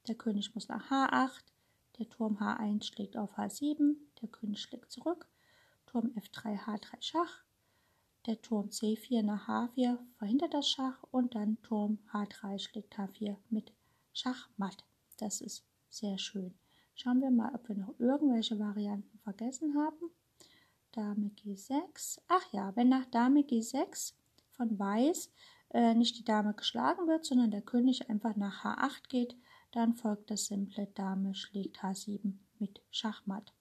Der 0.07 0.13
König 0.13 0.53
muss 0.53 0.67
nach 0.67 0.91
H8, 0.91 1.41
der 1.97 2.07
Turm 2.07 2.37
H1 2.37 2.83
schlägt 2.83 3.17
auf 3.17 3.39
H7, 3.39 3.95
der 4.21 4.29
König 4.29 4.61
schlägt 4.61 4.91
zurück, 4.91 5.27
Turm 5.87 6.11
F3, 6.15 6.59
H3 6.59 7.01
Schach, 7.01 7.43
der 8.27 8.39
Turm 8.39 8.69
C4 8.69 9.23
nach 9.23 9.47
H4 9.47 9.97
verhindert 10.19 10.53
das 10.53 10.69
Schach 10.69 11.03
und 11.09 11.33
dann 11.33 11.59
Turm 11.63 11.97
H3 12.13 12.59
schlägt 12.59 12.93
H4 12.99 13.35
mit 13.49 13.73
Schachmatt. 14.13 14.83
Das 15.17 15.41
ist 15.41 15.65
sehr 15.89 16.19
schön. 16.19 16.53
Schauen 16.93 17.19
wir 17.19 17.31
mal, 17.31 17.53
ob 17.55 17.67
wir 17.67 17.75
noch 17.75 17.99
irgendwelche 17.99 18.59
Varianten 18.59 19.17
vergessen 19.23 19.75
haben. 19.75 20.11
Dame 20.91 21.31
G6. 21.43 22.19
Ach 22.27 22.53
ja, 22.53 22.75
wenn 22.75 22.89
nach 22.89 23.05
Dame 23.05 23.41
G6 23.41 24.13
von 24.51 24.77
Weiß 24.77 25.31
äh, 25.71 25.93
nicht 25.93 26.17
die 26.17 26.23
Dame 26.23 26.53
geschlagen 26.53 27.07
wird, 27.07 27.25
sondern 27.25 27.51
der 27.51 27.61
König 27.61 28.09
einfach 28.09 28.35
nach 28.35 28.63
H8 28.63 29.09
geht, 29.09 29.35
dann 29.71 29.93
folgt 29.93 30.31
das 30.31 30.45
simple 30.45 30.87
Dame 30.95 31.35
schlägt 31.35 31.79
H7 31.79 32.33
mit 32.59 32.81
Schachmatt. 32.91 33.53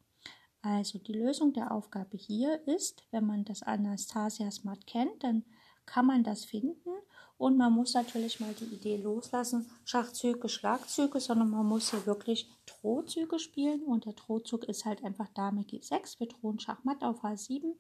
Also 0.63 0.99
die 0.99 1.13
Lösung 1.13 1.53
der 1.53 1.73
Aufgabe 1.73 2.17
hier 2.17 2.67
ist, 2.67 3.03
wenn 3.11 3.27
man 3.27 3.45
das 3.45 3.63
Anastasias-Matt 3.63 4.87
kennt, 4.87 5.23
dann 5.23 5.45
kann 5.85 6.07
man 6.07 6.25
das 6.25 6.45
finden 6.45 6.89
und 7.37 7.57
man 7.57 7.73
muss 7.73 7.95
natürlich 7.95 8.41
mal 8.41 8.55
die 8.55 8.73
Idee 8.75 8.97
loslassen, 8.97 9.71
Schachzüge, 9.85 10.49
Schlagzüge, 10.49 11.21
sondern 11.21 11.51
man 11.51 11.67
muss 11.67 11.91
hier 11.91 12.07
wirklich 12.07 12.49
Drohzüge 12.65 13.39
spielen 13.39 13.83
und 13.83 14.07
der 14.07 14.15
Drohzug 14.15 14.65
ist 14.65 14.85
halt 14.85 15.05
einfach 15.05 15.29
Dame 15.35 15.63
G6, 15.63 16.21
wir 16.21 16.29
drohen 16.29 16.59
Schachmatt 16.59 17.03
auf 17.03 17.23
H7 17.25 17.75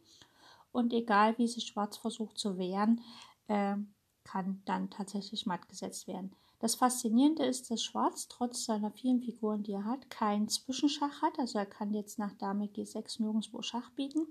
und 0.73 0.93
egal 0.93 1.39
wie 1.39 1.49
sich 1.49 1.65
Schwarz 1.65 1.97
versucht 1.97 2.39
zu 2.39 2.59
wehren, 2.59 3.01
äh, 3.49 3.77
kann 4.25 4.63
dann 4.65 4.91
tatsächlich 4.91 5.47
matt 5.47 5.69
gesetzt 5.69 6.09
werden. 6.09 6.35
Das 6.59 6.77
Faszinierende 6.77 7.45
ist, 7.45 7.71
dass 7.71 7.83
Schwarz 7.83 8.27
trotz 8.29 8.65
seiner 8.65 8.91
vielen 8.91 9.21
Figuren, 9.21 9.63
die 9.63 9.73
er 9.73 9.85
hat, 9.85 10.09
keinen 10.09 10.49
Zwischenschach 10.49 11.21
hat. 11.21 11.39
Also 11.39 11.59
er 11.59 11.67
kann 11.67 11.93
jetzt 11.93 12.19
nach 12.19 12.33
Dame 12.35 12.67
G6 12.67 13.21
nirgendwo 13.21 13.61
Schach 13.63 13.91
bieten. 13.91 14.27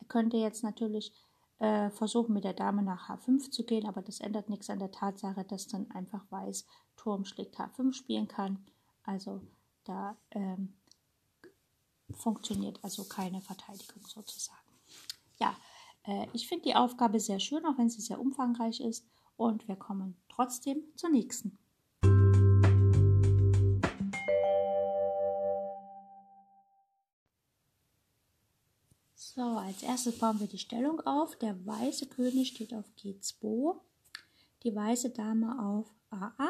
Er 0.00 0.06
könnte 0.08 0.36
jetzt 0.36 0.64
natürlich 0.64 1.12
äh, 1.58 1.90
versuchen, 1.90 2.34
mit 2.34 2.44
der 2.44 2.52
Dame 2.52 2.82
nach 2.82 3.08
H5 3.08 3.50
zu 3.50 3.64
gehen, 3.64 3.86
aber 3.86 4.02
das 4.02 4.20
ändert 4.20 4.50
nichts 4.50 4.68
an 4.70 4.78
der 4.78 4.90
Tatsache, 4.90 5.44
dass 5.44 5.68
dann 5.68 5.90
einfach 5.92 6.24
Weiß 6.30 6.66
Turm 6.96 7.24
schlägt 7.24 7.58
H5 7.58 7.92
spielen 7.92 8.28
kann. 8.28 8.66
Also 9.04 9.40
da 9.84 10.16
ähm, 10.32 10.74
funktioniert 12.12 12.82
also 12.82 13.04
keine 13.04 13.40
Verteidigung 13.40 14.04
sozusagen. 14.06 14.58
Ja, 15.38 15.54
äh, 16.06 16.26
ich 16.32 16.48
finde 16.48 16.64
die 16.64 16.74
Aufgabe 16.74 17.20
sehr 17.20 17.40
schön, 17.40 17.64
auch 17.66 17.78
wenn 17.78 17.90
sie 17.90 18.00
sehr 18.00 18.20
umfangreich 18.20 18.80
ist. 18.80 19.06
Und 19.36 19.68
wir 19.68 19.76
kommen 19.76 20.16
trotzdem 20.28 20.82
zur 20.96 21.10
nächsten. 21.10 21.58
So, 29.14 29.42
als 29.42 29.82
erstes 29.82 30.18
bauen 30.18 30.40
wir 30.40 30.46
die 30.46 30.58
Stellung 30.58 31.00
auf. 31.00 31.36
Der 31.36 31.66
weiße 31.66 32.06
König 32.06 32.48
steht 32.48 32.72
auf 32.72 32.86
G2, 32.98 33.78
die 34.62 34.74
weiße 34.74 35.10
Dame 35.10 35.62
auf 35.62 35.92
A8, 36.10 36.48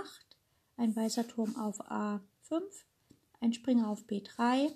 ein 0.77 0.95
weißer 0.95 1.27
Turm 1.27 1.57
auf 1.57 1.81
A5, 1.91 2.21
ein 3.41 3.53
Springer 3.53 3.89
auf 3.89 4.05
B3 4.05 4.71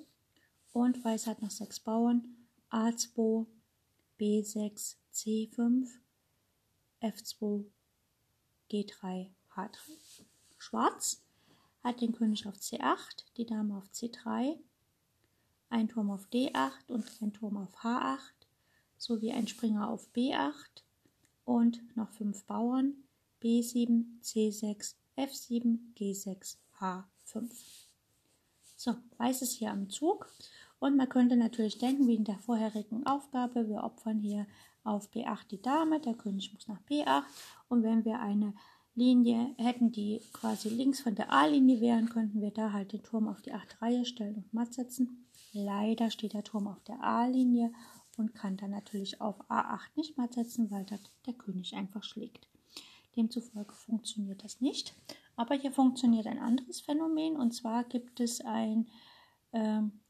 und 0.73 1.05
Weiß 1.05 1.29
hat 1.29 1.41
noch 1.41 1.53
sechs 1.53 1.79
Bauern. 1.79 2.37
A2, 2.71 3.47
B6, 4.21 4.97
C5, 5.15 5.89
F2, 7.01 7.65
G3, 8.71 9.31
H3. 9.55 9.79
Schwarz 10.59 11.23
hat 11.83 12.03
den 12.03 12.13
König 12.13 12.47
auf 12.47 12.57
C8, 12.57 13.25
die 13.39 13.47
Dame 13.47 13.79
auf 13.79 13.89
C3, 13.95 14.59
ein 15.71 15.89
Turm 15.89 16.11
auf 16.11 16.29
D8 16.29 16.89
und 16.89 17.11
ein 17.23 17.33
Turm 17.33 17.57
auf 17.57 17.75
H8 17.79 18.19
sowie 18.99 19.33
ein 19.33 19.49
Springer 19.49 19.89
auf 19.89 20.07
B8 20.15 20.83
und 21.47 21.97
noch 21.97 22.11
fünf 22.11 22.45
Bauern 22.45 22.93
B7, 23.43 24.05
C6, 24.23 24.97
F7, 25.17 25.79
G6, 25.97 26.59
H5. 26.79 27.51
So, 28.77 28.97
Weiß 29.17 29.41
ist 29.41 29.53
hier 29.55 29.71
am 29.71 29.89
Zug 29.89 30.31
und 30.81 30.97
man 30.97 31.09
könnte 31.09 31.37
natürlich 31.37 31.79
denken, 31.79 32.09
wie 32.09 32.17
in 32.17 32.25
der 32.25 32.39
vorherigen 32.39 33.07
Aufgabe, 33.07 33.69
wir 33.69 33.85
opfern 33.85 34.19
hier 34.19 34.47
auf 34.83 35.11
B8 35.13 35.47
die 35.49 35.63
Dame, 35.63 36.01
der 36.01 36.15
König 36.15 36.53
muss 36.53 36.67
nach 36.67 36.81
B8 36.91 37.23
und 37.69 37.83
wenn 37.85 38.05
wir 38.05 38.19
eine 38.19 38.55
Linie 38.95 39.55
hätten, 39.57 39.93
die 39.93 40.21
quasi 40.33 40.69
links 40.69 41.01
von 41.01 41.15
der 41.15 41.33
A-Linie 41.33 41.81
wären, 41.81 42.09
könnten 42.09 42.41
wir 42.41 42.51
da 42.51 42.73
halt 42.73 42.93
den 42.93 43.03
Turm 43.03 43.29
auf 43.29 43.41
die 43.41 43.53
8 43.53 43.81
Reihe 43.81 44.05
stellen 44.05 44.37
und 44.37 44.53
matt 44.53 44.75
setzen. 44.75 45.29
Leider 45.53 46.11
steht 46.11 46.35
der 46.35 46.45
Turm 46.45 46.67
auf 46.67 46.83
der 46.85 47.03
A-Linie 47.03 47.73
und 48.17 48.35
kann 48.35 48.57
dann 48.57 48.71
natürlich 48.71 49.21
auf 49.21 49.41
A8 49.51 49.97
nicht 49.97 50.19
matt 50.19 50.35
setzen, 50.35 50.71
weil 50.71 50.85
dort 50.85 51.13
der 51.27 51.35
König 51.35 51.75
einfach 51.75 52.05
schlägt. 52.05 52.49
Demzufolge 53.17 53.75
funktioniert 53.75 54.45
das 54.45 54.61
nicht. 54.61 54.95
Aber 55.37 55.55
hier 55.55 55.73
funktioniert 55.73 56.27
ein 56.27 56.39
anderes 56.39 56.81
Phänomen 56.81 57.37
und 57.37 57.53
zwar 57.53 57.85
gibt 57.85 58.21
es 58.21 58.41
ein, 58.41 58.89
ähm, 59.53 60.01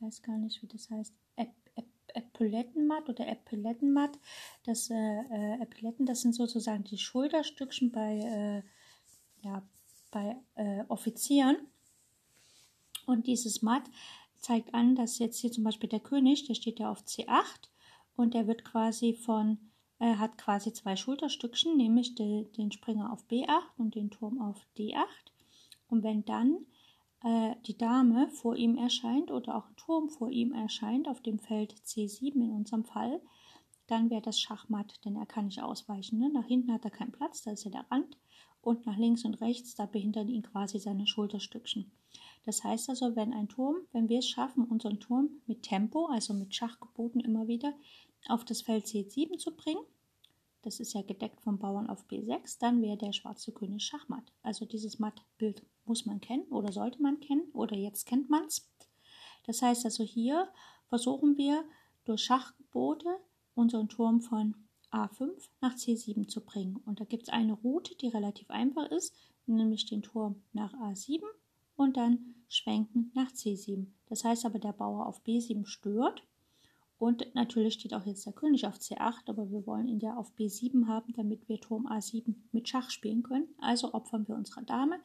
weiß 0.00 0.22
gar 0.22 0.38
nicht, 0.38 0.62
wie 0.62 0.66
das 0.66 0.90
heißt, 0.90 1.14
Epaulettenmatt 2.14 3.08
oder 3.08 3.26
Epaulettenmatt. 3.28 4.18
Das 4.64 4.90
äh, 4.90 4.94
äh, 4.94 5.62
Epauletten, 5.62 6.06
das 6.06 6.22
sind 6.22 6.34
sozusagen 6.34 6.84
die 6.84 6.98
Schulterstückchen 6.98 7.90
bei, 7.90 8.18
äh, 8.18 9.46
ja, 9.46 9.62
bei 10.10 10.36
äh, 10.54 10.84
Offizieren. 10.88 11.56
Und 13.06 13.26
dieses 13.26 13.62
Matt 13.62 13.84
zeigt 14.38 14.74
an, 14.74 14.94
dass 14.94 15.18
jetzt 15.18 15.38
hier 15.38 15.52
zum 15.52 15.64
Beispiel 15.64 15.88
der 15.88 16.00
König, 16.00 16.46
der 16.46 16.54
steht 16.54 16.78
ja 16.78 16.90
auf 16.90 17.02
C8 17.02 17.68
und 18.16 18.34
der 18.34 18.46
wird 18.46 18.64
quasi 18.64 19.14
von 19.14 19.58
er 19.98 20.18
hat 20.18 20.38
quasi 20.38 20.72
zwei 20.72 20.96
Schulterstückchen, 20.96 21.76
nämlich 21.76 22.14
de, 22.14 22.50
den 22.52 22.72
Springer 22.72 23.12
auf 23.12 23.22
B8 23.28 23.76
und 23.76 23.94
den 23.94 24.10
Turm 24.10 24.40
auf 24.40 24.56
D8. 24.78 25.04
Und 25.88 26.02
wenn 26.02 26.24
dann 26.24 26.64
äh, 27.22 27.54
die 27.66 27.76
Dame 27.76 28.28
vor 28.30 28.56
ihm 28.56 28.76
erscheint 28.76 29.30
oder 29.30 29.56
auch 29.56 29.68
ein 29.68 29.76
Turm 29.76 30.08
vor 30.08 30.30
ihm 30.30 30.52
erscheint 30.52 31.08
auf 31.08 31.20
dem 31.20 31.38
Feld 31.38 31.74
C7 31.84 32.34
in 32.34 32.50
unserem 32.50 32.84
Fall, 32.84 33.20
dann 33.86 34.08
wäre 34.08 34.22
das 34.22 34.40
Schachmatt, 34.40 35.04
denn 35.04 35.16
er 35.16 35.26
kann 35.26 35.46
nicht 35.46 35.62
ausweichen. 35.62 36.18
Ne? 36.18 36.30
Nach 36.30 36.46
hinten 36.46 36.72
hat 36.72 36.84
er 36.84 36.90
keinen 36.90 37.12
Platz, 37.12 37.42
da 37.42 37.50
ist 37.50 37.64
ja 37.64 37.70
der 37.70 37.90
Rand. 37.90 38.16
Und 38.62 38.86
nach 38.86 38.96
links 38.96 39.24
und 39.24 39.40
rechts, 39.40 39.74
da 39.74 39.86
behindern 39.86 40.28
ihn 40.28 40.42
quasi 40.42 40.78
seine 40.78 41.06
Schulterstückchen. 41.06 41.90
Das 42.44 42.62
heißt 42.62 42.90
also, 42.90 43.16
wenn 43.16 43.32
ein 43.32 43.48
Turm, 43.48 43.76
wenn 43.92 44.08
wir 44.08 44.18
es 44.18 44.28
schaffen, 44.28 44.64
unseren 44.64 45.00
Turm 45.00 45.30
mit 45.46 45.62
Tempo, 45.62 46.06
also 46.06 46.34
mit 46.34 46.54
Schachgeboten 46.54 47.20
immer 47.20 47.48
wieder, 47.48 47.74
auf 48.28 48.44
das 48.44 48.62
Feld 48.62 48.86
C7 48.86 49.38
zu 49.38 49.56
bringen, 49.56 49.82
das 50.62 50.80
ist 50.80 50.92
ja 50.92 51.02
gedeckt 51.02 51.40
vom 51.40 51.58
Bauern 51.58 51.88
auf 51.88 52.06
B6, 52.06 52.58
dann 52.60 52.82
wäre 52.82 52.96
der 52.96 53.12
schwarze 53.12 53.52
König 53.52 53.82
Schachmatt. 53.82 54.32
Also 54.42 54.64
dieses 54.64 54.98
Mattbild 54.98 55.64
muss 55.84 56.06
man 56.06 56.20
kennen 56.20 56.44
oder 56.50 56.72
sollte 56.72 57.02
man 57.02 57.20
kennen 57.20 57.50
oder 57.52 57.76
jetzt 57.76 58.06
kennt 58.06 58.30
man 58.30 58.44
es. 58.44 58.68
Das 59.46 59.62
heißt 59.62 59.84
also 59.84 60.04
hier 60.04 60.48
versuchen 60.88 61.36
wir 61.36 61.64
durch 62.04 62.22
Schachgebote 62.22 63.08
unseren 63.54 63.88
Turm 63.88 64.20
von 64.20 64.54
A5 64.90 65.30
nach 65.60 65.74
C7 65.74 66.28
zu 66.28 66.44
bringen. 66.44 66.76
Und 66.84 67.00
da 67.00 67.04
gibt 67.04 67.24
es 67.24 67.28
eine 67.28 67.54
Route, 67.54 67.94
die 67.96 68.08
relativ 68.08 68.50
einfach 68.50 68.90
ist, 68.90 69.14
nämlich 69.46 69.86
den 69.86 70.02
Turm 70.02 70.42
nach 70.52 70.74
A7 70.74 71.22
und 71.76 71.96
dann 71.96 72.34
schwenken 72.48 73.10
nach 73.14 73.30
C7. 73.30 73.86
Das 74.06 74.24
heißt 74.24 74.44
aber, 74.44 74.58
der 74.58 74.72
Bauer 74.72 75.06
auf 75.06 75.22
B7 75.24 75.66
stört 75.66 76.26
und 77.00 77.34
natürlich 77.34 77.74
steht 77.74 77.94
auch 77.94 78.04
jetzt 78.04 78.26
der 78.26 78.34
König 78.34 78.66
auf 78.66 78.76
C8, 78.76 79.30
aber 79.30 79.50
wir 79.50 79.66
wollen 79.66 79.88
ihn 79.88 80.00
ja 80.00 80.18
auf 80.18 80.34
B7 80.36 80.86
haben, 80.86 81.14
damit 81.14 81.48
wir 81.48 81.58
Turm 81.58 81.86
A7 81.86 82.34
mit 82.52 82.68
Schach 82.68 82.90
spielen 82.90 83.22
können. 83.22 83.48
Also 83.58 83.94
opfern 83.94 84.28
wir 84.28 84.34
unsere 84.34 84.64
Dame. 84.64 85.00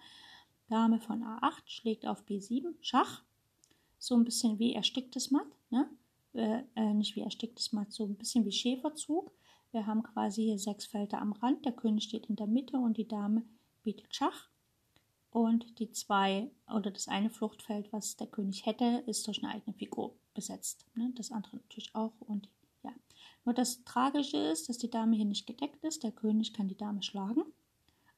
Dame 0.68 1.00
von 1.00 1.24
A8 1.24 1.62
schlägt 1.68 2.06
auf 2.06 2.26
B7 2.26 2.76
Schach. 2.82 3.24
So 3.98 4.14
ein 4.14 4.26
bisschen 4.26 4.60
wie 4.60 4.74
ersticktes 4.74 5.32
Matt. 5.32 5.48
Ne? 5.70 5.90
Äh, 6.34 6.64
äh, 6.76 6.94
nicht 6.94 7.16
wie 7.16 7.22
ersticktes 7.22 7.72
Matt, 7.72 7.94
so 7.94 8.04
ein 8.04 8.18
bisschen 8.18 8.44
wie 8.44 8.52
Schäferzug. 8.52 9.32
Wir 9.72 9.88
haben 9.88 10.04
quasi 10.04 10.44
hier 10.44 10.60
sechs 10.60 10.86
Felder 10.86 11.22
am 11.22 11.32
Rand. 11.32 11.64
Der 11.64 11.72
König 11.72 12.04
steht 12.04 12.26
in 12.26 12.36
der 12.36 12.48
Mitte 12.48 12.78
und 12.78 12.98
die 12.98 13.08
Dame 13.08 13.44
bietet 13.84 14.14
Schach. 14.14 14.50
Und 15.30 15.80
die 15.80 15.92
zwei 15.92 16.52
oder 16.68 16.92
das 16.92 17.08
eine 17.08 17.30
Fluchtfeld, 17.30 17.94
was 17.94 18.18
der 18.18 18.28
König 18.28 18.66
hätte, 18.66 19.02
ist 19.08 19.26
durch 19.28 19.42
eine 19.42 19.54
eigene 19.54 19.78
Figur 19.78 20.14
besetzt. 20.36 20.86
Ne? 20.94 21.12
Das 21.16 21.32
andere 21.32 21.56
natürlich 21.56 21.96
auch. 21.96 22.14
Und 22.20 22.48
ja. 22.84 22.94
Nur 23.44 23.56
das 23.56 23.84
Tragische 23.84 24.38
ist, 24.38 24.70
dass 24.70 24.78
die 24.78 24.90
Dame 24.92 25.16
hier 25.16 25.26
nicht 25.26 25.48
gedeckt 25.48 25.84
ist. 25.84 26.04
Der 26.04 26.12
König 26.12 26.54
kann 26.54 26.68
die 26.68 26.78
Dame 26.78 27.02
schlagen. 27.02 27.44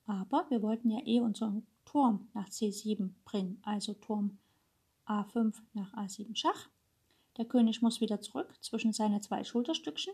Aber 0.05 0.45
wir 0.49 0.61
wollten 0.61 0.89
ja 0.89 0.99
eh 1.05 1.21
unseren 1.21 1.65
Turm 1.85 2.27
nach 2.33 2.49
C7 2.49 3.11
bringen. 3.23 3.59
Also 3.61 3.93
Turm 3.93 4.37
A5 5.05 5.55
nach 5.73 5.93
A7 5.93 6.35
Schach. 6.35 6.69
Der 7.37 7.45
König 7.45 7.81
muss 7.81 8.01
wieder 8.01 8.19
zurück 8.19 8.53
zwischen 8.61 8.91
seine 8.91 9.21
zwei 9.21 9.43
Schulterstückchen. 9.43 10.13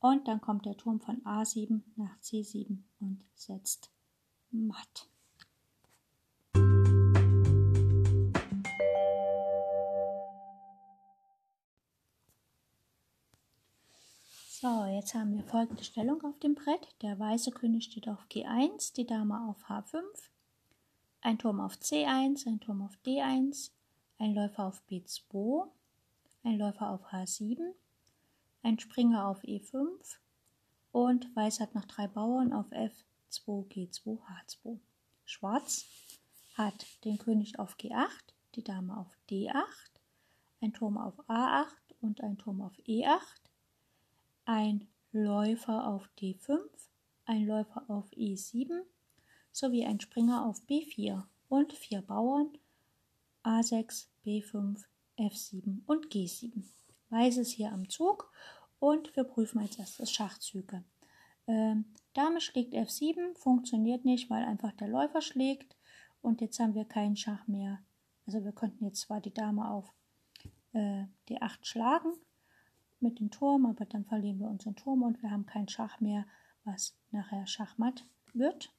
Und 0.00 0.28
dann 0.28 0.40
kommt 0.40 0.66
der 0.66 0.76
Turm 0.76 1.00
von 1.00 1.22
A7 1.22 1.80
nach 1.96 2.16
C7 2.18 2.78
und 3.00 3.24
setzt 3.34 3.90
matt. 4.50 5.08
Jetzt 14.98 15.14
haben 15.14 15.32
wir 15.32 15.44
folgende 15.44 15.84
Stellung 15.84 16.24
auf 16.24 16.40
dem 16.40 16.56
Brett. 16.56 16.88
Der 17.02 17.16
weiße 17.16 17.52
König 17.52 17.84
steht 17.84 18.08
auf 18.08 18.26
G1, 18.28 18.94
die 18.94 19.06
Dame 19.06 19.48
auf 19.48 19.70
H5, 19.70 20.02
ein 21.20 21.38
Turm 21.38 21.60
auf 21.60 21.74
C1, 21.74 22.48
ein 22.48 22.58
Turm 22.58 22.82
auf 22.82 22.98
D1, 23.06 23.70
ein 24.18 24.34
Läufer 24.34 24.66
auf 24.66 24.82
B2, 24.90 25.68
ein 26.42 26.58
Läufer 26.58 26.90
auf 26.90 27.12
H7, 27.12 27.60
ein 28.62 28.80
Springer 28.80 29.28
auf 29.28 29.40
E5 29.44 30.16
und 30.90 31.36
Weiß 31.36 31.60
hat 31.60 31.76
noch 31.76 31.84
drei 31.84 32.08
Bauern 32.08 32.52
auf 32.52 32.72
F2, 32.72 33.68
G2, 33.68 34.18
H2. 34.18 34.80
Schwarz 35.24 35.86
hat 36.54 37.04
den 37.04 37.18
König 37.18 37.60
auf 37.60 37.76
G8, 37.76 38.08
die 38.56 38.64
Dame 38.64 38.96
auf 38.96 39.16
D8, 39.30 39.62
ein 40.60 40.72
Turm 40.72 40.98
auf 40.98 41.20
A8 41.28 41.66
und 42.00 42.20
ein 42.20 42.36
Turm 42.36 42.62
auf 42.62 42.76
E8 42.80 43.47
ein 44.48 44.88
Läufer 45.12 45.86
auf 45.86 46.08
D5, 46.18 46.58
ein 47.26 47.46
Läufer 47.46 47.84
auf 47.88 48.10
E7 48.12 48.80
sowie 49.52 49.84
ein 49.84 50.00
Springer 50.00 50.46
auf 50.46 50.62
B4 50.66 51.22
und 51.50 51.74
vier 51.74 52.00
Bauern 52.00 52.56
A6, 53.44 54.06
B5, 54.24 54.82
F7 55.18 55.80
und 55.86 56.06
G7. 56.06 56.62
Weiß 57.10 57.36
ist 57.36 57.52
hier 57.52 57.72
am 57.72 57.90
Zug 57.90 58.32
und 58.78 59.14
wir 59.16 59.24
prüfen 59.24 59.60
als 59.60 59.78
erstes 59.78 60.10
Schachzüge. 60.10 60.82
Ähm, 61.46 61.84
Dame 62.14 62.40
schlägt 62.40 62.72
F7, 62.72 63.36
funktioniert 63.36 64.06
nicht, 64.06 64.30
weil 64.30 64.44
einfach 64.44 64.72
der 64.72 64.88
Läufer 64.88 65.20
schlägt 65.20 65.76
und 66.22 66.40
jetzt 66.40 66.58
haben 66.58 66.74
wir 66.74 66.86
keinen 66.86 67.16
Schach 67.16 67.46
mehr. 67.46 67.80
Also 68.26 68.42
wir 68.42 68.52
könnten 68.52 68.86
jetzt 68.86 69.02
zwar 69.02 69.20
die 69.20 69.34
Dame 69.34 69.70
auf 69.70 69.92
äh, 70.72 71.04
D8 71.28 71.58
schlagen 71.64 72.14
mit 73.00 73.20
dem 73.20 73.30
Turm, 73.30 73.66
aber 73.66 73.84
dann 73.84 74.04
verlieren 74.04 74.40
wir 74.40 74.48
unseren 74.48 74.76
Turm 74.76 75.02
und 75.02 75.22
wir 75.22 75.30
haben 75.30 75.46
kein 75.46 75.68
Schach 75.68 76.00
mehr, 76.00 76.26
was 76.64 76.96
nachher 77.10 77.46
Schachmatt 77.46 78.06
wird. 78.34 78.72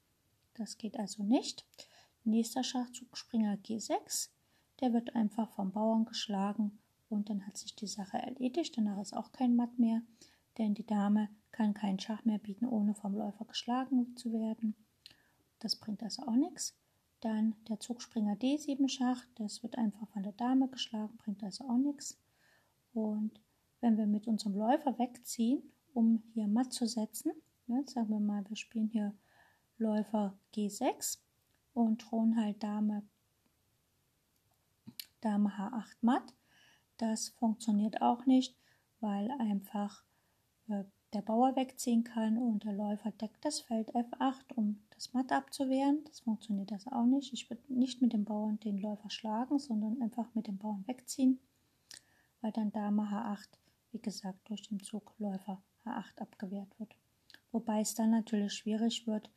Das 0.54 0.78
geht 0.78 0.98
also 0.98 1.22
nicht. 1.22 1.66
Nächster 2.24 2.62
Schachzug 2.62 3.16
Springer 3.16 3.54
G6. 3.54 4.30
Der 4.80 4.92
wird 4.92 5.14
einfach 5.14 5.50
vom 5.50 5.72
Bauern 5.72 6.04
geschlagen 6.04 6.78
und 7.08 7.28
dann 7.28 7.46
hat 7.46 7.56
sich 7.56 7.74
die 7.74 7.86
Sache 7.86 8.18
erledigt. 8.18 8.76
Danach 8.76 9.00
ist 9.00 9.16
auch 9.16 9.32
kein 9.32 9.56
Matt 9.56 9.78
mehr, 9.78 10.02
denn 10.58 10.74
die 10.74 10.86
Dame 10.86 11.28
kann 11.50 11.74
keinen 11.74 11.98
Schach 11.98 12.24
mehr 12.24 12.38
bieten, 12.38 12.66
ohne 12.66 12.94
vom 12.94 13.14
Läufer 13.14 13.44
geschlagen 13.44 14.16
zu 14.16 14.32
werden. 14.32 14.74
Das 15.58 15.76
bringt 15.76 16.02
also 16.02 16.22
auch 16.22 16.36
nichts. 16.36 16.76
Dann 17.20 17.54
der 17.68 17.80
Zug 17.80 18.00
Springer 18.00 18.34
D7 18.34 18.88
Schach, 18.88 19.24
das 19.34 19.62
wird 19.62 19.76
einfach 19.76 20.08
von 20.08 20.22
der 20.22 20.32
Dame 20.32 20.68
geschlagen, 20.68 21.16
bringt 21.18 21.42
also 21.42 21.64
auch 21.64 21.76
nichts. 21.76 22.18
Und 22.92 23.40
wenn 23.80 23.96
wir 23.96 24.06
mit 24.06 24.26
unserem 24.26 24.54
Läufer 24.54 24.98
wegziehen, 24.98 25.62
um 25.94 26.22
hier 26.34 26.46
matt 26.46 26.72
zu 26.72 26.86
setzen, 26.86 27.32
ne, 27.66 27.84
sagen 27.86 28.10
wir 28.10 28.20
mal, 28.20 28.44
wir 28.48 28.56
spielen 28.56 28.88
hier 28.88 29.14
Läufer 29.78 30.34
G6, 30.54 31.18
und 31.74 32.02
Thron 32.02 32.36
halt 32.36 32.62
Dame, 32.62 33.02
Dame 35.20 35.50
H8 35.50 35.96
matt. 36.00 36.34
Das 36.98 37.28
funktioniert 37.30 38.02
auch 38.02 38.26
nicht, 38.26 38.56
weil 39.00 39.30
einfach 39.32 40.02
äh, 40.68 40.84
der 41.12 41.22
Bauer 41.22 41.56
wegziehen 41.56 42.04
kann 42.04 42.38
und 42.38 42.64
der 42.64 42.72
Läufer 42.72 43.10
deckt 43.10 43.44
das 43.44 43.60
Feld 43.60 43.94
F8, 43.94 44.54
um 44.54 44.80
das 44.94 45.12
Matt 45.12 45.32
abzuwehren. 45.32 46.04
Das 46.04 46.20
funktioniert 46.20 46.70
das 46.70 46.86
auch 46.86 47.06
nicht. 47.06 47.32
Ich 47.32 47.50
würde 47.50 47.62
nicht 47.68 48.00
mit 48.00 48.12
dem 48.12 48.24
Bauern 48.24 48.60
den 48.60 48.78
Läufer 48.78 49.10
schlagen, 49.10 49.58
sondern 49.58 50.00
einfach 50.02 50.34
mit 50.34 50.46
dem 50.46 50.58
Bauern 50.58 50.86
wegziehen, 50.86 51.40
weil 52.42 52.52
dann 52.52 52.70
Dame 52.70 53.02
H8, 53.02 53.48
wie 53.92 54.00
gesagt, 54.00 54.48
durch 54.48 54.62
den 54.62 54.80
Zug 54.80 55.14
Läufer 55.18 55.62
H8 55.84 56.18
abgewehrt 56.18 56.78
wird. 56.78 56.94
Wobei 57.52 57.80
es 57.80 57.94
dann 57.94 58.10
natürlich 58.10 58.52
schwierig 58.52 59.06
wird, 59.06 59.30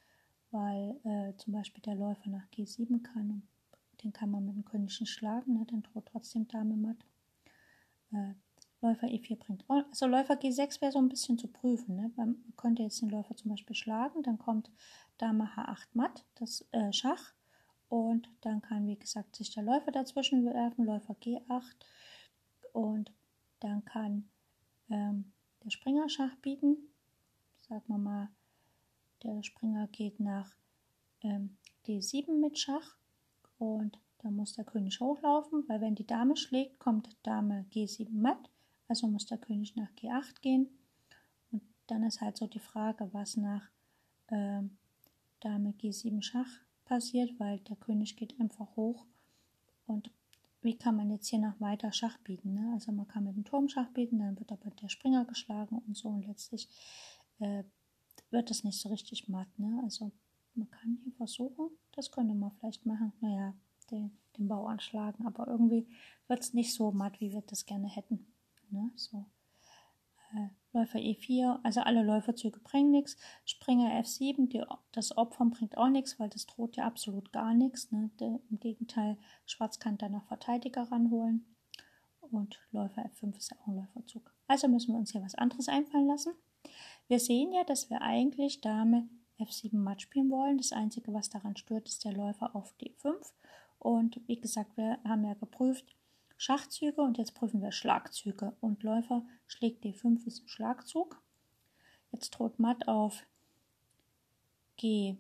weil 0.52 1.00
äh, 1.04 1.36
zum 1.38 1.54
Beispiel 1.54 1.82
der 1.82 1.96
Läufer 1.96 2.30
nach 2.30 2.48
G7 2.50 3.02
kann 3.02 3.30
und 3.32 4.04
den 4.04 4.14
kann 4.14 4.30
man 4.30 4.46
mit 4.46 4.56
dem 4.56 4.66
König 4.66 4.94
schlagen, 5.10 5.54
ne? 5.54 5.66
dann 5.70 5.82
droht 5.84 6.06
trotzdem 6.06 6.48
Dame 6.48 6.76
matt. 6.76 7.06
Äh, 8.12 8.34
Läufer 8.82 9.08
E4 9.08 9.38
bringt 9.38 9.64
also 9.70 10.08
Läufer 10.08 10.34
G6 10.34 10.82
wäre 10.82 10.92
so 10.92 11.00
ein 11.00 11.08
bisschen 11.08 11.38
zu 11.38 11.48
prüfen. 11.48 11.96
Ne? 11.96 12.12
Man 12.18 12.44
könnte 12.58 12.84
jetzt 12.84 13.02
den 13.02 13.10
Läufer 13.10 13.36
zum 13.36 13.52
Beispiel 13.52 13.76
schlagen, 13.76 14.24
dann 14.24 14.38
kommt 14.38 14.70
Dame 15.18 15.46
H8 15.56 15.88
matt, 15.94 16.26
das 16.36 16.66
äh, 16.72 16.92
Schach, 16.92 17.34
und 17.88 18.30
dann 18.42 18.62
kann, 18.62 18.88
wie 18.88 18.98
gesagt, 18.98 19.36
sich 19.36 19.54
der 19.54 19.64
Läufer 19.64 19.92
dazwischen 19.92 20.46
werfen, 20.46 20.86
Läufer 20.86 21.14
G8, 21.14 21.76
und 22.74 23.14
dann 23.60 23.86
kann 23.86 24.28
ähm, 24.90 25.32
der 25.64 25.70
Springer 25.72 26.10
Schach 26.10 26.36
bieten, 26.38 26.78
sagen 27.68 27.84
wir 27.88 27.98
mal 27.98 28.30
der 29.24 29.42
Springer 29.44 29.88
geht 29.88 30.20
nach 30.20 30.52
ähm, 31.22 31.58
D7 31.88 32.40
mit 32.40 32.60
Schach 32.60 32.98
und 33.58 34.00
dann 34.20 34.36
muss 34.36 34.54
der 34.54 34.66
König 34.66 35.00
hochlaufen, 35.00 35.64
weil 35.68 35.82
wenn 35.82 35.96
die 35.96 36.08
Dame 36.08 36.38
schlägt, 36.38 36.80
kommt 36.80 37.16
Dame 37.24 37.66
G7 37.74 38.10
matt, 38.12 38.50
also 38.88 39.08
muss 39.08 39.26
der 39.26 39.38
König 39.38 39.76
nach 39.76 39.92
G8 39.92 40.42
gehen. 40.42 40.70
Und 41.52 41.62
dann 41.88 42.04
ist 42.04 42.22
halt 42.22 42.38
so 42.38 42.48
die 42.48 42.60
Frage, 42.60 43.10
was 43.14 43.36
nach 43.36 43.70
ähm, 44.30 44.78
Dame 45.42 45.72
G7 45.72 46.22
Schach 46.22 46.50
passiert, 46.86 47.38
weil 47.40 47.60
der 47.60 47.76
König 47.76 48.16
geht 48.16 48.40
einfach 48.40 48.76
hoch 48.76 49.06
und 49.88 50.10
wie 50.64 50.78
kann 50.78 50.96
man 50.96 51.10
jetzt 51.12 51.28
hier 51.28 51.40
noch 51.40 51.60
weiter 51.60 51.92
Schach 51.92 52.18
bieten? 52.20 52.54
Ne? 52.54 52.72
Also 52.74 52.92
man 52.92 53.08
kann 53.08 53.26
mit 53.26 53.36
dem 53.36 53.46
Turm 53.46 53.68
Schach 53.70 53.90
bieten, 53.90 54.20
dann 54.20 54.40
wird 54.40 54.52
aber 54.52 54.70
der 54.72 54.90
Springer 54.90 55.26
geschlagen 55.26 55.82
und 55.88 55.96
so 55.98 56.10
und 56.10 56.26
letztlich 56.26 56.70
äh, 57.40 57.64
wird 58.32 58.50
das 58.50 58.64
nicht 58.64 58.80
so 58.80 58.90
richtig 58.90 59.28
matt. 59.28 59.48
Ne? 59.58 59.82
Also 59.84 60.12
man 60.56 60.70
kann 60.70 61.00
hier 61.04 61.14
versuchen, 61.14 61.70
das 61.94 62.12
könnte 62.12 62.34
man 62.34 62.52
vielleicht 62.52 62.86
machen, 62.86 63.14
naja, 63.22 63.54
den, 63.92 64.18
den 64.38 64.48
Bau 64.48 64.66
anschlagen, 64.68 65.26
aber 65.26 65.48
irgendwie 65.48 65.88
wird 66.28 66.40
es 66.40 66.54
nicht 66.54 66.74
so 66.74 66.92
matt, 66.92 67.20
wie 67.20 67.32
wir 67.32 67.42
das 67.42 67.66
gerne 67.66 67.88
hätten. 67.88 68.26
Ne? 68.70 68.92
So. 68.96 69.26
Äh, 70.34 70.48
Läufer 70.74 71.00
E4, 71.00 71.60
also 71.64 71.82
alle 71.82 72.04
Läuferzüge 72.04 72.60
bringen 72.60 72.92
nichts. 72.92 73.16
Springer 73.46 73.92
F7, 74.02 74.50
die, 74.50 74.64
das 74.92 75.16
Opfern 75.16 75.52
bringt 75.52 75.78
auch 75.78 75.90
nichts, 75.90 76.20
weil 76.20 76.30
das 76.30 76.48
droht 76.48 76.76
ja 76.76 76.86
absolut 76.86 77.32
gar 77.32 77.54
nichts. 77.54 77.92
Ne? 77.92 78.10
Im 78.20 78.60
Gegenteil, 78.60 79.18
Schwarz 79.46 79.80
kann 79.80 79.98
danach 79.98 80.26
Verteidiger 80.26 80.92
ranholen. 80.92 81.46
Und 82.22 82.60
Läufer 82.72 83.06
F5 83.06 83.38
ist 83.38 83.52
ja 83.52 83.58
auch 83.62 83.68
ein 83.68 83.76
Läuferzug. 83.76 84.34
Also 84.48 84.68
müssen 84.68 84.94
wir 84.94 84.98
uns 84.98 85.12
hier 85.12 85.22
was 85.22 85.36
anderes 85.36 85.68
einfallen 85.68 86.08
lassen. 86.08 86.34
Wir 87.08 87.20
sehen 87.20 87.54
ja, 87.54 87.64
dass 87.64 87.90
wir 87.90 88.02
eigentlich 88.02 88.62
Dame 88.62 89.08
F7 89.40 89.78
matt 89.78 90.02
spielen 90.02 90.32
wollen. 90.32 90.58
Das 90.58 90.72
Einzige, 90.72 91.14
was 91.14 91.30
daran 91.30 91.56
stört, 91.56 91.88
ist 91.88 92.04
der 92.06 92.14
Läufer 92.14 92.56
auf 92.56 92.74
D5. 92.82 93.14
Und 93.78 94.22
wie 94.28 94.40
gesagt, 94.40 94.78
wir 94.78 94.98
haben 95.04 95.26
ja 95.26 95.34
geprüft 95.34 95.96
Schachzüge 96.44 97.02
und 97.02 97.18
jetzt 97.18 97.36
prüfen 97.36 97.62
wir 97.62 97.72
Schlagzüge. 97.72 98.54
Und 98.60 98.84
Läufer 98.84 99.26
schlägt 99.48 99.86
D5 99.86 100.28
ist 100.28 100.44
ein 100.44 100.50
Schlagzug. 100.50 101.22
Jetzt 102.12 102.32
droht 102.32 102.60
Matt 102.60 102.86
auf 102.90 103.24
G 104.76 105.16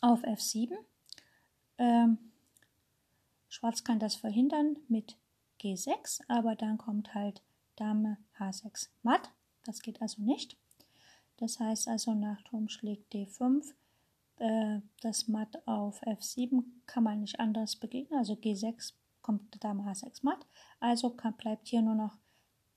auf 0.00 0.24
F7. 0.24 0.74
Ähm, 1.76 2.16
Schwarz 3.50 3.84
kann 3.84 3.98
das 3.98 4.14
verhindern 4.14 4.78
mit 4.88 5.18
G6, 5.60 6.22
aber 6.28 6.56
dann 6.56 6.78
kommt 6.78 7.14
halt 7.14 7.42
Dame 7.76 8.16
H6 8.38 8.88
matt. 9.02 9.30
Das 9.66 9.82
geht 9.82 10.00
also 10.00 10.22
nicht. 10.22 10.56
Das 11.36 11.60
heißt 11.60 11.88
also, 11.88 12.14
nach 12.14 12.40
Turm 12.40 12.70
schlägt 12.70 13.12
D5. 13.12 13.74
Äh, 14.38 14.80
das 15.02 15.28
Matt 15.28 15.68
auf 15.68 16.02
F7 16.04 16.64
kann 16.86 17.04
man 17.04 17.20
nicht 17.20 17.38
anders 17.38 17.76
begegnen. 17.76 18.18
Also 18.18 18.32
G6 18.32 18.94
kommt 19.24 19.64
Dame 19.64 19.82
H6 19.82 20.20
Matt. 20.22 20.46
Also 20.78 21.10
kann, 21.10 21.36
bleibt 21.36 21.66
hier 21.66 21.82
nur 21.82 21.96
noch 21.96 22.16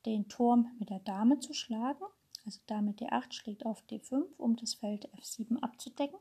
den 0.05 0.27
Turm 0.29 0.71
mit 0.79 0.89
der 0.89 0.99
Dame 0.99 1.39
zu 1.39 1.53
schlagen. 1.53 2.03
Also 2.45 2.61
Dame 2.65 2.91
D8 2.93 3.33
schlägt 3.33 3.65
auf 3.65 3.83
D5, 3.89 4.23
um 4.37 4.55
das 4.55 4.73
Feld 4.73 5.13
F7 5.13 5.59
abzudecken. 5.59 6.17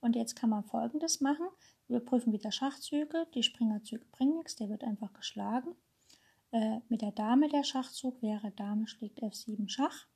Und 0.00 0.14
jetzt 0.14 0.36
kann 0.36 0.50
man 0.50 0.64
folgendes 0.64 1.20
machen. 1.20 1.46
Wir 1.88 2.00
prüfen 2.00 2.32
wieder 2.32 2.52
Schachzüge. 2.52 3.26
Die 3.34 3.42
Springerzüge 3.42 4.04
bringen 4.12 4.36
nichts, 4.36 4.56
der 4.56 4.68
wird 4.68 4.84
einfach 4.84 5.12
geschlagen. 5.14 5.74
Äh, 6.52 6.80
mit 6.88 7.00
der 7.00 7.12
Dame 7.12 7.48
der 7.48 7.64
Schachzug 7.64 8.20
wäre 8.22 8.50
Dame 8.50 8.86
schlägt 8.86 9.22
F7 9.22 9.68
Schach. 9.68 10.06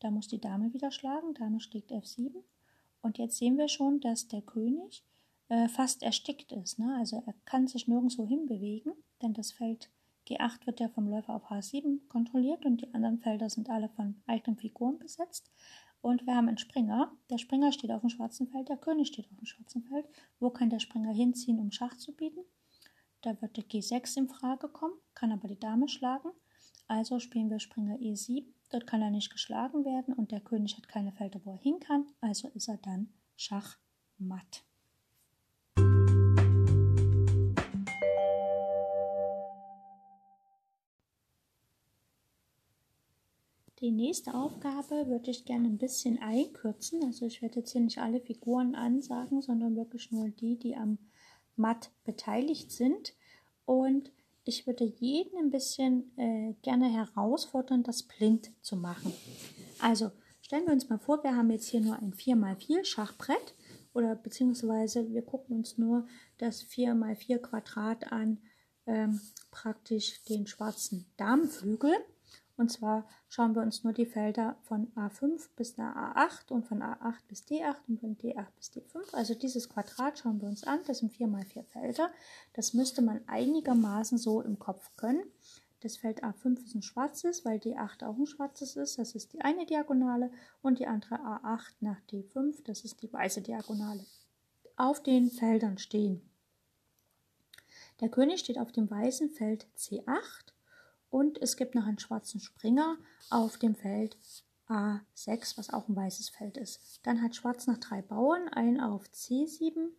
Da 0.00 0.10
muss 0.10 0.26
die 0.26 0.40
Dame 0.40 0.72
wieder 0.72 0.90
schlagen. 0.90 1.34
Dame 1.34 1.60
schlägt 1.60 1.92
F7. 1.92 2.34
Und 3.02 3.18
jetzt 3.18 3.36
sehen 3.36 3.56
wir 3.58 3.68
schon, 3.68 4.00
dass 4.00 4.26
der 4.26 4.42
König 4.42 5.04
äh, 5.48 5.68
fast 5.68 6.02
erstickt 6.02 6.52
ist. 6.52 6.78
Ne? 6.78 6.96
Also 6.98 7.22
er 7.26 7.34
kann 7.44 7.66
sich 7.66 7.88
nirgendwo 7.88 8.26
hinbewegen, 8.26 8.92
denn 9.22 9.34
das 9.34 9.52
Feld 9.52 9.90
G8 10.26 10.66
wird 10.66 10.80
ja 10.80 10.88
vom 10.88 11.06
Läufer 11.06 11.34
auf 11.34 11.50
H7 11.50 12.08
kontrolliert 12.08 12.64
und 12.64 12.80
die 12.80 12.94
anderen 12.94 13.18
Felder 13.18 13.50
sind 13.50 13.68
alle 13.68 13.90
von 13.90 14.22
eigenen 14.26 14.56
Figuren 14.56 14.98
besetzt. 14.98 15.50
Und 16.00 16.26
wir 16.26 16.34
haben 16.34 16.48
einen 16.48 16.58
Springer. 16.58 17.12
Der 17.30 17.38
Springer 17.38 17.72
steht 17.72 17.90
auf 17.90 18.00
dem 18.00 18.10
schwarzen 18.10 18.46
Feld, 18.48 18.68
der 18.68 18.76
König 18.76 19.08
steht 19.08 19.26
auf 19.30 19.36
dem 19.36 19.46
schwarzen 19.46 19.82
Feld. 19.84 20.06
Wo 20.38 20.50
kann 20.50 20.70
der 20.70 20.80
Springer 20.80 21.12
hinziehen, 21.12 21.58
um 21.58 21.70
Schach 21.70 21.96
zu 21.96 22.14
bieten? 22.14 22.40
Da 23.22 23.40
wird 23.40 23.56
der 23.56 23.64
G6 23.64 24.18
in 24.18 24.28
Frage 24.28 24.68
kommen, 24.68 24.94
kann 25.14 25.32
aber 25.32 25.48
die 25.48 25.58
Dame 25.58 25.88
schlagen. 25.88 26.28
Also 26.88 27.20
spielen 27.20 27.50
wir 27.50 27.58
Springer 27.58 27.96
E7. 27.96 28.44
Dort 28.70 28.86
kann 28.86 29.02
er 29.02 29.10
nicht 29.10 29.30
geschlagen 29.30 29.84
werden 29.84 30.12
und 30.12 30.30
der 30.30 30.40
König 30.40 30.76
hat 30.76 30.88
keine 30.88 31.12
Felder, 31.12 31.40
wo 31.44 31.52
er 31.52 31.58
hin 31.58 31.80
kann. 31.80 32.06
Also 32.20 32.48
ist 32.48 32.68
er 32.68 32.76
dann 32.78 33.14
Schachmatt. 33.36 34.64
Die 43.84 43.90
nächste 43.90 44.32
Aufgabe 44.32 45.08
würde 45.08 45.30
ich 45.30 45.44
gerne 45.44 45.68
ein 45.68 45.76
bisschen 45.76 46.18
einkürzen. 46.18 47.04
Also 47.04 47.26
ich 47.26 47.42
werde 47.42 47.58
jetzt 47.58 47.72
hier 47.72 47.82
nicht 47.82 47.98
alle 47.98 48.18
Figuren 48.18 48.74
ansagen, 48.74 49.42
sondern 49.42 49.76
wirklich 49.76 50.10
nur 50.10 50.30
die, 50.30 50.58
die 50.58 50.74
am 50.74 50.96
Matt 51.54 51.90
beteiligt 52.02 52.72
sind. 52.72 53.12
Und 53.66 54.10
ich 54.44 54.66
würde 54.66 54.84
jeden 54.84 55.36
ein 55.36 55.50
bisschen 55.50 56.16
äh, 56.16 56.54
gerne 56.62 56.90
herausfordern, 56.90 57.82
das 57.82 58.04
blind 58.04 58.52
zu 58.62 58.74
machen. 58.76 59.12
Also 59.80 60.12
stellen 60.40 60.64
wir 60.64 60.72
uns 60.72 60.88
mal 60.88 60.98
vor, 60.98 61.22
wir 61.22 61.36
haben 61.36 61.50
jetzt 61.50 61.68
hier 61.68 61.82
nur 61.82 61.98
ein 61.98 62.14
4x4 62.14 62.86
Schachbrett 62.86 63.54
oder 63.92 64.14
beziehungsweise 64.14 65.10
wir 65.10 65.20
gucken 65.20 65.58
uns 65.58 65.76
nur 65.76 66.06
das 66.38 66.64
4x4 66.64 67.36
Quadrat 67.36 68.10
an, 68.10 68.38
ähm, 68.86 69.20
praktisch 69.50 70.24
den 70.24 70.46
schwarzen 70.46 71.04
Damenflügel. 71.18 71.92
Und 72.56 72.70
zwar 72.70 73.04
schauen 73.28 73.54
wir 73.56 73.62
uns 73.62 73.82
nur 73.82 73.92
die 73.92 74.06
Felder 74.06 74.56
von 74.62 74.92
A5 74.94 75.48
bis 75.56 75.76
nach 75.76 76.14
A8 76.16 76.52
und 76.52 76.64
von 76.64 76.82
A8 76.82 77.26
bis 77.26 77.44
D8 77.44 77.76
und 77.88 78.00
von 78.00 78.16
D8 78.16 78.46
bis 78.56 78.70
D5. 78.70 79.12
Also 79.12 79.34
dieses 79.34 79.68
Quadrat 79.68 80.18
schauen 80.18 80.40
wir 80.40 80.48
uns 80.48 80.62
an. 80.64 80.78
Das 80.86 80.98
sind 80.98 81.12
4 81.12 81.26
mal 81.26 81.44
4 81.44 81.64
Felder. 81.64 82.10
Das 82.52 82.72
müsste 82.72 83.02
man 83.02 83.26
einigermaßen 83.26 84.18
so 84.18 84.40
im 84.40 84.60
Kopf 84.60 84.90
können. 84.96 85.24
Das 85.80 85.96
Feld 85.96 86.22
A5 86.22 86.64
ist 86.64 86.74
ein 86.76 86.82
schwarzes, 86.82 87.44
weil 87.44 87.58
D8 87.58 88.06
auch 88.06 88.16
ein 88.16 88.26
schwarzes 88.26 88.76
ist. 88.76 88.98
Das 88.98 89.14
ist 89.16 89.32
die 89.32 89.40
eine 89.40 89.66
Diagonale 89.66 90.30
und 90.62 90.78
die 90.78 90.86
andere 90.86 91.16
A8 91.16 91.74
nach 91.80 92.00
D5. 92.10 92.62
Das 92.64 92.84
ist 92.84 93.02
die 93.02 93.12
weiße 93.12 93.42
Diagonale. 93.42 94.06
Auf 94.76 95.02
den 95.02 95.30
Feldern 95.30 95.76
stehen. 95.78 96.22
Der 98.00 98.08
König 98.08 98.40
steht 98.40 98.58
auf 98.58 98.72
dem 98.72 98.88
weißen 98.90 99.30
Feld 99.30 99.66
C8 99.76 100.53
und 101.14 101.40
es 101.40 101.56
gibt 101.56 101.76
noch 101.76 101.86
einen 101.86 102.00
schwarzen 102.00 102.40
Springer 102.40 102.96
auf 103.30 103.56
dem 103.56 103.76
Feld 103.76 104.18
A6, 104.66 105.56
was 105.56 105.70
auch 105.70 105.86
ein 105.86 105.94
weißes 105.94 106.30
Feld 106.30 106.56
ist. 106.56 106.98
Dann 107.04 107.22
hat 107.22 107.36
Schwarz 107.36 107.68
noch 107.68 107.78
drei 107.78 108.02
Bauern, 108.02 108.48
einen 108.48 108.80
auf 108.80 109.04
C7, 109.04 109.90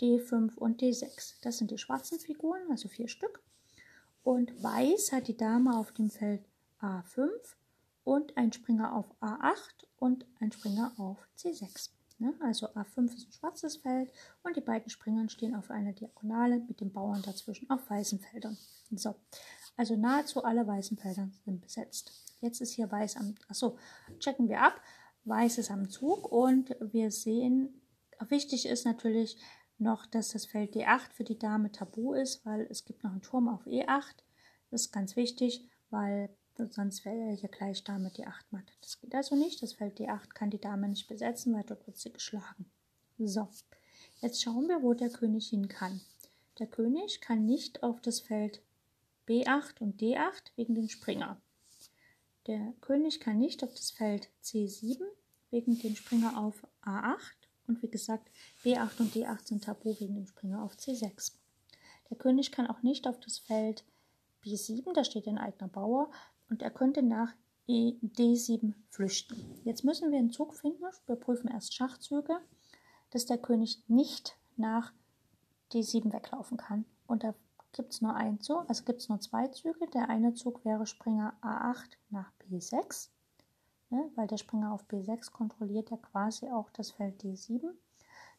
D5 0.00 0.54
und 0.54 0.80
D6. 0.80 1.34
Das 1.42 1.58
sind 1.58 1.70
die 1.70 1.76
schwarzen 1.76 2.18
Figuren, 2.18 2.62
also 2.70 2.88
vier 2.88 3.08
Stück. 3.08 3.42
Und 4.22 4.62
Weiß 4.62 5.12
hat 5.12 5.28
die 5.28 5.36
Dame 5.36 5.76
auf 5.76 5.92
dem 5.92 6.08
Feld 6.08 6.42
A5 6.80 7.28
und 8.02 8.34
ein 8.38 8.54
Springer 8.54 8.96
auf 8.96 9.04
A8 9.20 9.84
und 9.98 10.24
ein 10.40 10.50
Springer 10.50 10.94
auf 10.96 11.18
C6. 11.36 11.90
Ne? 12.22 12.34
Also 12.40 12.68
A5 12.68 13.06
ist 13.16 13.26
ein 13.26 13.32
schwarzes 13.32 13.76
Feld 13.78 14.12
und 14.44 14.56
die 14.56 14.60
beiden 14.60 14.88
Springern 14.88 15.28
stehen 15.28 15.56
auf 15.56 15.72
einer 15.72 15.92
Diagonale 15.92 16.60
mit 16.60 16.80
den 16.80 16.92
Bauern 16.92 17.20
dazwischen 17.22 17.68
auf 17.68 17.90
weißen 17.90 18.20
Feldern. 18.20 18.56
So, 18.92 19.16
also 19.76 19.96
nahezu 19.96 20.44
alle 20.44 20.64
weißen 20.64 20.96
Felder 20.98 21.28
sind 21.44 21.60
besetzt. 21.60 22.12
Jetzt 22.40 22.60
ist 22.60 22.74
hier 22.74 22.90
weiß 22.90 23.16
am, 23.16 23.34
achso, 23.48 23.76
checken 24.20 24.48
wir 24.48 24.62
ab. 24.62 24.80
Weiß 25.24 25.58
ist 25.58 25.72
am 25.72 25.88
Zug 25.90 26.30
und 26.30 26.76
wir 26.80 27.10
sehen, 27.10 27.82
wichtig 28.28 28.66
ist 28.66 28.84
natürlich 28.84 29.36
noch, 29.78 30.06
dass 30.06 30.28
das 30.28 30.46
Feld 30.46 30.76
D8 30.76 31.12
für 31.12 31.24
die 31.24 31.38
Dame 31.38 31.72
tabu 31.72 32.14
ist, 32.14 32.46
weil 32.46 32.68
es 32.70 32.84
gibt 32.84 33.02
noch 33.02 33.10
einen 33.10 33.22
Turm 33.22 33.48
auf 33.48 33.66
E8. 33.66 34.14
Das 34.70 34.82
ist 34.82 34.92
ganz 34.92 35.16
wichtig, 35.16 35.68
weil 35.90 36.30
sonst 36.56 37.04
wäre 37.04 37.32
hier 37.32 37.48
gleich 37.48 37.82
Dame 37.82 38.08
D8 38.08 38.44
matt. 38.50 38.72
Das 38.80 39.00
geht 39.00 39.14
also 39.14 39.36
nicht. 39.36 39.62
Das 39.62 39.72
Feld 39.72 39.98
D8 39.98 40.28
kann 40.34 40.50
die 40.50 40.60
Dame 40.60 40.88
nicht 40.88 41.08
besetzen, 41.08 41.54
weil 41.54 41.64
dort 41.64 41.86
wird 41.86 41.96
sie 41.96 42.12
geschlagen. 42.12 42.66
So, 43.18 43.48
jetzt 44.20 44.42
schauen 44.42 44.68
wir, 44.68 44.82
wo 44.82 44.94
der 44.94 45.10
König 45.10 45.48
hin 45.48 45.68
kann. 45.68 46.00
Der 46.58 46.66
König 46.66 47.20
kann 47.20 47.46
nicht 47.46 47.82
auf 47.82 48.00
das 48.00 48.20
Feld 48.20 48.60
B8 49.26 49.80
und 49.80 50.00
D8 50.00 50.52
wegen 50.56 50.74
dem 50.74 50.88
Springer. 50.88 51.40
Der 52.46 52.74
König 52.80 53.20
kann 53.20 53.38
nicht 53.38 53.62
auf 53.62 53.72
das 53.72 53.90
Feld 53.90 54.28
C7 54.42 55.00
wegen 55.50 55.78
dem 55.78 55.94
Springer 55.94 56.36
auf 56.36 56.66
A8 56.82 57.16
und 57.68 57.82
wie 57.82 57.88
gesagt 57.88 58.28
B8 58.64 59.00
und 59.00 59.14
D8 59.14 59.46
sind 59.46 59.64
tabu 59.64 59.98
wegen 60.00 60.16
dem 60.16 60.26
Springer 60.26 60.62
auf 60.62 60.74
C6. 60.74 61.32
Der 62.10 62.18
König 62.18 62.50
kann 62.50 62.66
auch 62.66 62.82
nicht 62.82 63.06
auf 63.06 63.20
das 63.20 63.38
Feld 63.38 63.84
B7, 64.44 64.92
da 64.92 65.04
steht 65.04 65.28
ein 65.28 65.38
eigener 65.38 65.68
Bauer 65.68 66.10
und 66.52 66.60
er 66.60 66.70
könnte 66.70 67.02
nach 67.02 67.32
e, 67.66 67.94
D7 68.02 68.74
flüchten. 68.90 69.58
Jetzt 69.64 69.84
müssen 69.84 70.12
wir 70.12 70.18
einen 70.18 70.32
Zug 70.32 70.54
finden, 70.54 70.84
wir 71.06 71.16
prüfen 71.16 71.48
erst 71.48 71.74
Schachzüge, 71.74 72.36
dass 73.08 73.24
der 73.24 73.38
König 73.38 73.82
nicht 73.88 74.36
nach 74.58 74.92
D7 75.72 76.12
weglaufen 76.12 76.58
kann. 76.58 76.84
Und 77.06 77.24
da 77.24 77.34
gibt 77.72 77.94
es 77.94 78.02
nur 78.02 78.14
einen 78.14 78.38
Zug, 78.40 78.68
also 78.68 78.84
gibt 78.84 79.00
es 79.00 79.08
nur 79.08 79.18
zwei 79.20 79.48
Züge. 79.48 79.86
Der 79.94 80.10
eine 80.10 80.34
Zug 80.34 80.62
wäre 80.66 80.84
Springer 80.84 81.32
A8 81.40 81.96
nach 82.10 82.30
B6, 82.42 83.08
ne, 83.88 84.10
weil 84.14 84.26
der 84.26 84.36
Springer 84.36 84.74
auf 84.74 84.84
B6 84.90 85.32
kontrolliert 85.32 85.90
ja 85.90 85.96
quasi 85.96 86.50
auch 86.50 86.68
das 86.68 86.90
Feld 86.90 87.22
D7. 87.22 87.70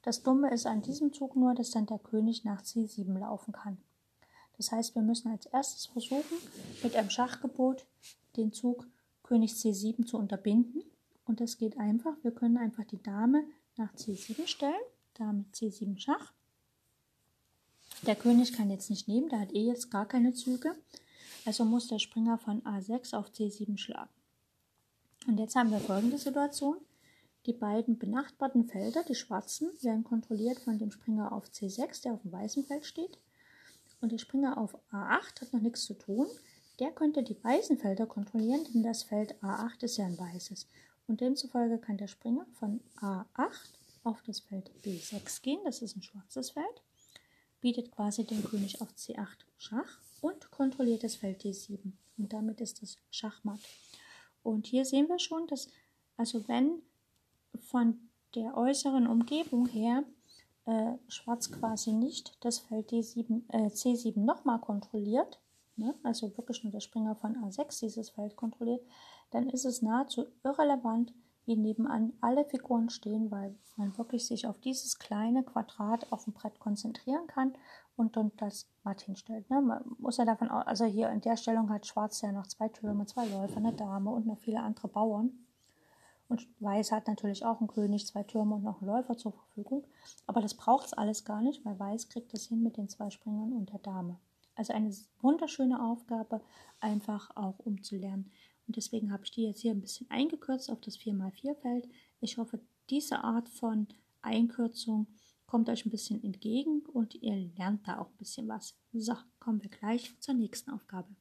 Das 0.04 0.22
Dumme 0.22 0.52
ist 0.52 0.68
an 0.68 0.84
diesem 0.84 1.14
Zug 1.14 1.36
nur, 1.36 1.56
dass 1.56 1.72
dann 1.72 1.88
der 1.88 1.98
König 1.98 2.46
nach 2.46 2.62
C7 2.62 3.18
laufen 3.18 3.54
kann. 3.54 3.80
Das 4.58 4.72
heißt, 4.72 4.96
wir 4.96 5.02
müssen 5.02 5.32
als 5.32 5.46
erstes 5.48 5.88
versuchen, 5.88 6.38
mit 6.84 6.96
einem 6.96 7.10
Schachgebot 7.10 7.86
den 8.38 8.54
Zug 8.54 8.88
König 9.24 9.54
C7 9.54 10.06
zu 10.06 10.18
unterbinden. 10.18 10.84
Und 11.26 11.40
das 11.40 11.58
geht 11.58 11.78
einfach. 11.78 12.14
Wir 12.24 12.32
können 12.32 12.58
einfach 12.58 12.84
die 12.84 13.02
Dame 13.02 13.44
nach 13.78 13.94
C7 13.96 14.48
stellen. 14.48 14.74
Dame 15.16 15.46
C7 15.54 15.98
Schach. 15.98 16.34
Der 18.06 18.16
König 18.16 18.54
kann 18.54 18.70
jetzt 18.70 18.90
nicht 18.90 19.08
nehmen, 19.08 19.30
der 19.30 19.40
hat 19.40 19.54
eh 19.54 19.66
jetzt 19.66 19.90
gar 19.90 20.06
keine 20.06 20.34
Züge. 20.34 20.76
Also 21.46 21.64
muss 21.64 21.88
der 21.88 22.00
Springer 22.00 22.38
von 22.38 22.62
A6 22.64 23.16
auf 23.16 23.30
C7 23.30 23.78
schlagen. 23.78 24.10
Und 25.28 25.40
jetzt 25.40 25.56
haben 25.56 25.72
wir 25.72 25.80
folgende 25.80 26.18
Situation. 26.18 26.78
Die 27.46 27.54
beiden 27.54 27.98
benachbarten 27.98 28.66
Felder, 28.66 29.04
die 29.04 29.16
schwarzen, 29.16 29.70
werden 29.82 30.04
kontrolliert 30.04 30.60
von 30.60 30.80
dem 30.80 30.92
Springer 30.92 31.32
auf 31.32 31.46
C6, 31.50 32.04
der 32.04 32.14
auf 32.14 32.22
dem 32.22 32.32
weißen 32.32 32.66
Feld 32.66 32.86
steht. 32.86 33.18
Und 34.04 34.12
der 34.12 34.20
Springer 34.20 34.60
auf 34.60 34.76
A8 34.92 35.42
hat 35.42 35.54
noch 35.54 35.62
nichts 35.62 35.86
zu 35.86 35.96
tun. 35.96 36.28
Der 36.80 36.92
könnte 36.92 37.24
die 37.24 37.44
weißen 37.44 37.80
Felder 37.80 38.06
kontrollieren, 38.06 38.66
denn 38.72 38.84
das 38.84 39.02
Feld 39.02 39.34
A8 39.42 39.84
ist 39.84 39.98
ja 39.98 40.06
ein 40.06 40.20
weißes. 40.20 40.68
Und 41.08 41.22
demzufolge 41.22 41.80
kann 41.80 41.98
der 41.98 42.08
Springer 42.08 42.46
von 42.60 42.82
A8 42.98 43.74
auf 44.04 44.22
das 44.24 44.42
Feld 44.42 44.70
B6 44.84 45.42
gehen. 45.42 45.60
Das 45.64 45.82
ist 45.82 45.96
ein 45.96 46.04
schwarzes 46.04 46.52
Feld 46.52 46.84
bietet 47.64 47.92
quasi 47.94 48.26
den 48.26 48.44
König 48.44 48.82
auf 48.82 48.90
C8 48.90 49.38
Schach 49.58 50.02
und 50.20 50.52
kontrolliert 50.52 51.02
das 51.02 51.16
Feld 51.16 51.44
D7. 51.44 51.94
Und 52.18 52.34
damit 52.34 52.60
ist 52.60 52.82
das 52.82 52.98
Schachmatt. 53.10 53.62
Und 54.44 54.68
hier 54.68 54.84
sehen 54.84 55.08
wir 55.08 55.18
schon, 55.18 55.48
dass, 55.48 55.70
also 56.18 56.46
wenn 56.50 56.82
von 57.70 58.10
der 58.36 58.58
äußeren 58.58 59.08
Umgebung 59.08 59.66
her 59.66 60.04
äh, 60.66 60.94
Schwarz 61.08 61.52
quasi 61.52 61.92
nicht 61.92 62.38
das 62.44 62.60
Feld 62.60 62.92
D7, 62.92 63.44
äh, 63.50 63.68
C7 63.68 64.20
nochmal 64.20 64.60
kontrolliert, 64.60 65.42
ne, 65.76 65.94
also 66.04 66.36
wirklich 66.38 66.64
nur 66.64 66.72
der 66.72 66.80
Springer 66.80 67.16
von 67.16 67.36
A6 67.38 67.80
dieses 67.82 68.12
Feld 68.12 68.36
kontrolliert, 68.36 68.86
dann 69.32 69.50
ist 69.50 69.66
es 69.66 69.82
nahezu 69.82 70.26
irrelevant, 70.44 71.14
wie 71.46 71.58
nebenan 71.58 72.14
alle 72.22 72.46
Figuren 72.46 72.90
stehen, 72.90 73.30
weil 73.30 73.56
man 73.76 73.98
wirklich 73.98 74.26
sich 74.26 74.48
auf 74.48 74.60
dieses 74.60 74.98
kleine 75.00 75.44
Quadrat 75.44 76.12
auf 76.12 76.24
dem 76.24 76.34
Brett 76.34 76.60
konzentrieren 76.60 77.28
kann 77.28 77.54
und 77.96 78.16
dann 78.16 78.32
das 78.38 78.70
matt 78.84 79.02
hinstellt. 79.02 79.50
Ne? 79.50 79.62
Man 79.62 79.84
muss 80.00 80.18
ja 80.18 80.26
davon 80.26 80.50
aus, 80.50 80.66
also 80.66 80.86
hier 80.86 81.10
in 81.10 81.22
der 81.22 81.38
Stellung 81.38 81.70
hat 81.70 81.86
Schwarz 81.86 82.22
ja 82.22 82.32
noch 82.32 82.48
zwei 82.48 82.70
Türme, 82.70 83.06
zwei 83.06 83.26
Läufer, 83.28 83.58
eine 83.58 83.74
Dame 83.74 84.12
und 84.12 84.26
noch 84.26 84.40
viele 84.40 84.62
andere 84.62 84.88
Bauern. 84.88 85.32
Und 86.34 86.48
Weiß 86.62 86.92
hat 86.92 87.08
natürlich 87.08 87.46
auch 87.46 87.60
einen 87.60 87.68
König, 87.68 88.08
zwei 88.08 88.24
Türme 88.24 88.56
und 88.56 88.64
noch 88.64 88.82
einen 88.82 88.90
Läufer 88.90 89.16
zur 89.16 89.34
Verfügung. 89.34 89.86
Aber 90.26 90.42
das 90.42 90.56
braucht 90.56 90.88
es 90.88 90.94
alles 90.94 91.26
gar 91.26 91.44
nicht, 91.44 91.64
weil 91.64 91.78
Weiß 91.78 92.10
kriegt 92.10 92.34
das 92.34 92.48
hin 92.48 92.64
mit 92.64 92.78
den 92.78 92.90
zwei 92.90 93.12
Springern 93.12 93.54
und 93.54 93.72
der 93.72 93.78
Dame. 93.78 94.20
Also 94.56 94.74
eine 94.74 94.92
wunderschöne 95.22 95.80
Aufgabe, 95.80 96.42
einfach 96.80 97.30
auch 97.36 97.60
um 97.60 97.84
zu 97.84 97.98
lernen, 97.98 98.32
und 98.68 98.78
deswegen 98.78 99.12
habe 99.12 99.26
ich 99.26 99.32
die 99.32 99.44
jetzt 99.44 99.60
hier 99.60 99.74
ein 99.74 99.82
bisschen 99.82 100.10
eingekürzt 100.10 100.72
auf 100.72 100.82
das 100.82 100.98
4x4 100.98 101.56
Feld. 101.56 101.88
Ich 102.20 102.38
hoffe, 102.38 102.60
diese 102.90 103.24
Art 103.24 103.48
von 103.50 103.88
Einkürzung 104.24 105.08
kommt 105.46 105.70
euch 105.70 105.86
ein 105.86 105.92
bisschen 105.92 106.24
entgegen 106.24 106.82
und 106.94 107.14
ihr 107.16 107.36
lernt 107.58 107.88
da 107.88 108.00
auch 108.00 108.10
ein 108.10 108.18
bisschen 108.18 108.48
was. 108.48 108.76
So, 108.92 109.14
kommen 109.40 109.62
wir 109.62 109.70
gleich 109.70 110.20
zur 110.20 110.34
nächsten 110.34 110.72
Aufgabe. 110.72 111.14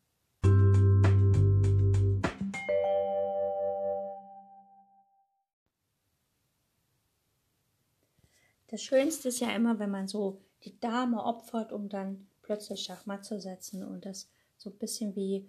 Das 8.72 8.82
Schönste 8.82 9.28
ist 9.28 9.40
ja 9.40 9.54
immer, 9.54 9.78
wenn 9.78 9.90
man 9.90 10.08
so 10.08 10.40
die 10.64 10.80
Dame 10.80 11.22
opfert, 11.22 11.72
um 11.72 11.90
dann 11.90 12.26
plötzlich 12.40 12.80
Schachmatt 12.80 13.22
zu 13.22 13.38
setzen 13.38 13.84
und 13.84 14.06
das 14.06 14.30
so 14.56 14.70
ein 14.70 14.78
bisschen 14.78 15.14
wie 15.14 15.46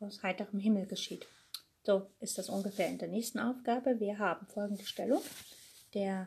aus 0.00 0.24
heiterem 0.24 0.58
Himmel 0.58 0.86
geschieht. 0.86 1.28
So 1.84 2.10
ist 2.18 2.38
das 2.38 2.48
ungefähr 2.48 2.88
in 2.88 2.98
der 2.98 3.06
nächsten 3.06 3.38
Aufgabe. 3.38 4.00
Wir 4.00 4.18
haben 4.18 4.48
folgende 4.48 4.84
Stellung. 4.84 5.22
Der, 5.94 6.26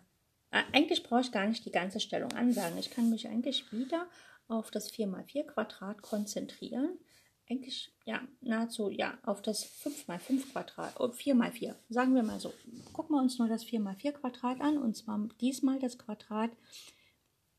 äh, 0.52 0.63
eigentlich 0.71 1.04
brauche 1.04 1.19
ich 1.19 1.34
gar 1.34 1.45
nicht 1.45 1.65
die 1.65 1.73
ganze 1.73 1.99
Stellung 1.99 2.32
ansagen. 2.32 2.78
Ich 2.78 2.89
kann 2.89 3.10
mich 3.10 3.28
eigentlich 3.28 3.73
wieder 3.73 4.08
auf 4.47 4.71
das 4.71 4.93
4x4 4.93 5.43
Quadrat 5.43 6.02
konzentrieren. 6.02 6.97
Eigentlich, 7.51 7.91
ja, 8.05 8.21
nahezu, 8.41 8.91
ja, 8.91 9.17
auf 9.23 9.41
das 9.41 9.65
5x5 9.83 10.51
Quadrat, 10.51 10.95
4x4, 10.95 11.73
sagen 11.89 12.13
wir 12.13 12.21
mal 12.21 12.39
so. 12.39 12.53
Gucken 12.93 13.15
wir 13.15 13.21
uns 13.21 13.39
nur 13.39 13.47
das 13.47 13.65
4x4 13.65 14.12
Quadrat 14.12 14.62
an 14.62 14.77
und 14.77 14.95
zwar 14.95 15.17
diesmal 15.41 15.79
das 15.79 15.97
Quadrat 15.97 16.51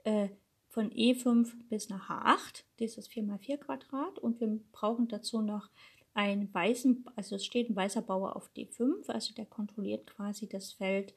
äh, 0.05 0.29
von 0.69 0.93
E5 0.93 1.51
bis 1.69 1.89
nach 1.89 2.09
H8, 2.09 2.63
dieses 2.79 3.11
4x4 3.11 3.57
Quadrat 3.57 4.21
und 4.21 4.41
wir 4.41 4.61
brauchen 4.71 5.09
dazu 5.09 5.41
noch 5.41 5.69
einen 6.15 6.55
weißen, 6.55 7.07
also 7.17 7.35
es 7.35 7.45
steht 7.45 7.69
ein 7.69 7.77
weißer 7.77 8.03
Bauer 8.03 8.37
auf 8.37 8.49
D5, 8.57 9.09
also 9.09 9.35
der 9.35 9.47
kontrolliert 9.47 10.07
quasi 10.07 10.49
das 10.49 10.73
Feld 10.73 11.15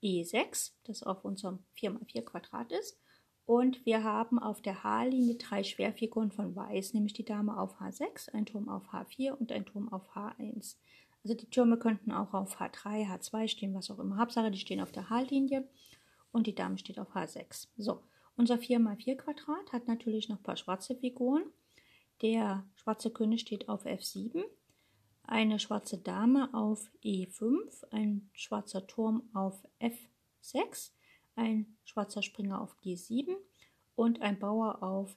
E6, 0.00 0.74
das 0.84 1.02
auf 1.02 1.24
unserem 1.24 1.58
4x4 1.76 2.22
Quadrat 2.22 2.70
ist 2.70 3.00
Und 3.46 3.86
wir 3.86 4.02
haben 4.02 4.40
auf 4.40 4.60
der 4.60 4.82
H-Linie 4.82 5.36
drei 5.36 5.62
Schwerfiguren 5.62 6.32
von 6.32 6.56
Weiß, 6.56 6.94
nämlich 6.94 7.12
die 7.12 7.24
Dame 7.24 7.58
auf 7.58 7.80
H6, 7.80 8.34
ein 8.34 8.44
Turm 8.44 8.68
auf 8.68 8.92
H4 8.92 9.30
und 9.30 9.52
ein 9.52 9.64
Turm 9.64 9.92
auf 9.92 10.16
H1. 10.16 10.76
Also 11.22 11.34
die 11.34 11.48
Türme 11.48 11.78
könnten 11.78 12.10
auch 12.10 12.34
auf 12.34 12.60
H3, 12.60 13.08
H2 13.08 13.48
stehen, 13.48 13.74
was 13.74 13.90
auch 13.90 14.00
immer. 14.00 14.18
Hauptsache, 14.18 14.50
die 14.50 14.58
stehen 14.58 14.80
auf 14.80 14.90
der 14.90 15.10
H-Linie 15.10 15.66
und 16.32 16.48
die 16.48 16.56
Dame 16.56 16.76
steht 16.76 16.98
auf 16.98 17.14
H6. 17.14 17.68
So, 17.76 18.02
unser 18.36 18.56
4x4 18.56 19.14
Quadrat 19.14 19.72
hat 19.72 19.86
natürlich 19.86 20.28
noch 20.28 20.38
ein 20.38 20.42
paar 20.42 20.56
schwarze 20.56 20.96
Figuren. 20.96 21.44
Der 22.22 22.64
schwarze 22.74 23.10
König 23.10 23.42
steht 23.42 23.68
auf 23.68 23.86
F7, 23.86 24.42
eine 25.22 25.60
schwarze 25.60 25.98
Dame 25.98 26.52
auf 26.52 26.90
E5, 27.04 27.92
ein 27.92 28.28
schwarzer 28.32 28.86
Turm 28.86 29.28
auf 29.34 29.66
F6, 29.80 30.90
ein 31.36 31.76
schwarzer 31.84 32.22
Springer 32.22 32.60
auf 32.60 32.76
G7 32.82 33.36
und 33.94 34.20
ein 34.22 34.38
Bauer 34.38 34.82
auf 34.82 35.16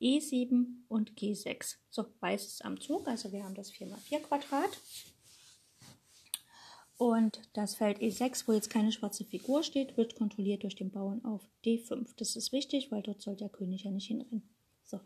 E7 0.00 0.66
und 0.88 1.12
G6. 1.12 1.76
So, 1.90 2.06
weiß 2.20 2.46
ist 2.46 2.64
am 2.64 2.80
Zug, 2.80 3.06
also 3.08 3.32
wir 3.32 3.44
haben 3.44 3.54
das 3.54 3.72
4x4 3.72 4.20
Quadrat. 4.20 4.80
Und 6.96 7.40
das 7.52 7.76
Feld 7.76 8.00
E6, 8.00 8.48
wo 8.48 8.52
jetzt 8.52 8.70
keine 8.70 8.90
schwarze 8.90 9.24
Figur 9.24 9.62
steht, 9.62 9.96
wird 9.96 10.16
kontrolliert 10.16 10.64
durch 10.64 10.74
den 10.74 10.90
Bauern 10.90 11.24
auf 11.24 11.48
D5. 11.64 12.08
Das 12.16 12.34
ist 12.34 12.50
wichtig, 12.50 12.90
weil 12.90 13.02
dort 13.02 13.22
soll 13.22 13.36
der 13.36 13.48
König 13.48 13.84
ja 13.84 13.92
nicht 13.92 14.08
hinrennen. 14.08 14.42
So, 14.84 15.00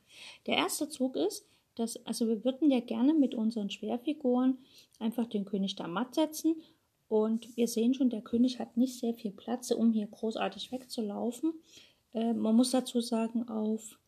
der 0.46 0.56
erste 0.56 0.88
Zug 0.88 1.16
ist, 1.16 1.46
dass, 1.74 2.04
also 2.06 2.28
wir 2.28 2.44
würden 2.44 2.70
ja 2.70 2.80
gerne 2.80 3.12
mit 3.12 3.34
unseren 3.34 3.70
Schwerfiguren 3.70 4.58
einfach 4.98 5.26
den 5.26 5.44
König 5.44 5.76
da 5.76 5.86
matt 5.86 6.14
setzen. 6.14 6.62
Und 7.12 7.58
wir 7.58 7.68
sehen 7.68 7.92
schon, 7.92 8.08
der 8.08 8.22
König 8.22 8.58
hat 8.58 8.78
nicht 8.78 8.98
sehr 8.98 9.12
viel 9.12 9.32
Platz, 9.32 9.70
um 9.70 9.92
hier 9.92 10.06
großartig 10.06 10.72
wegzulaufen. 10.72 11.52
Äh, 12.14 12.32
man 12.32 12.56
muss 12.56 12.70
dazu 12.70 13.02
sagen, 13.02 13.46
auf 13.50 13.98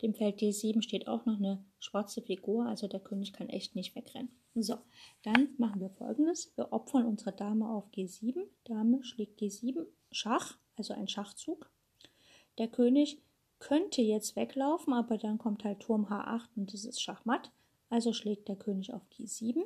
dem 0.00 0.14
Feld 0.14 0.40
D7 0.40 0.80
steht 0.80 1.08
auch 1.08 1.26
noch 1.26 1.36
eine 1.36 1.62
schwarze 1.78 2.22
Figur, 2.22 2.64
also 2.64 2.88
der 2.88 3.00
König 3.00 3.34
kann 3.34 3.50
echt 3.50 3.76
nicht 3.76 3.94
wegrennen. 3.94 4.30
So, 4.54 4.78
dann 5.24 5.50
machen 5.58 5.82
wir 5.82 5.90
folgendes. 5.90 6.50
Wir 6.56 6.72
opfern 6.72 7.04
unsere 7.04 7.32
Dame 7.32 7.68
auf 7.68 7.90
G7. 7.90 8.38
Dame 8.64 9.04
schlägt 9.04 9.38
G7, 9.42 9.84
Schach, 10.10 10.56
also 10.74 10.94
ein 10.94 11.06
Schachzug. 11.06 11.70
Der 12.56 12.68
König 12.68 13.20
könnte 13.58 14.00
jetzt 14.00 14.36
weglaufen, 14.36 14.94
aber 14.94 15.18
dann 15.18 15.36
kommt 15.36 15.64
halt 15.64 15.80
Turm 15.80 16.06
H8 16.06 16.48
und 16.56 16.72
das 16.72 16.86
ist 16.86 17.02
Schachmatt. 17.02 17.52
Also 17.90 18.14
schlägt 18.14 18.48
der 18.48 18.56
König 18.56 18.94
auf 18.94 19.02
G7. 19.12 19.64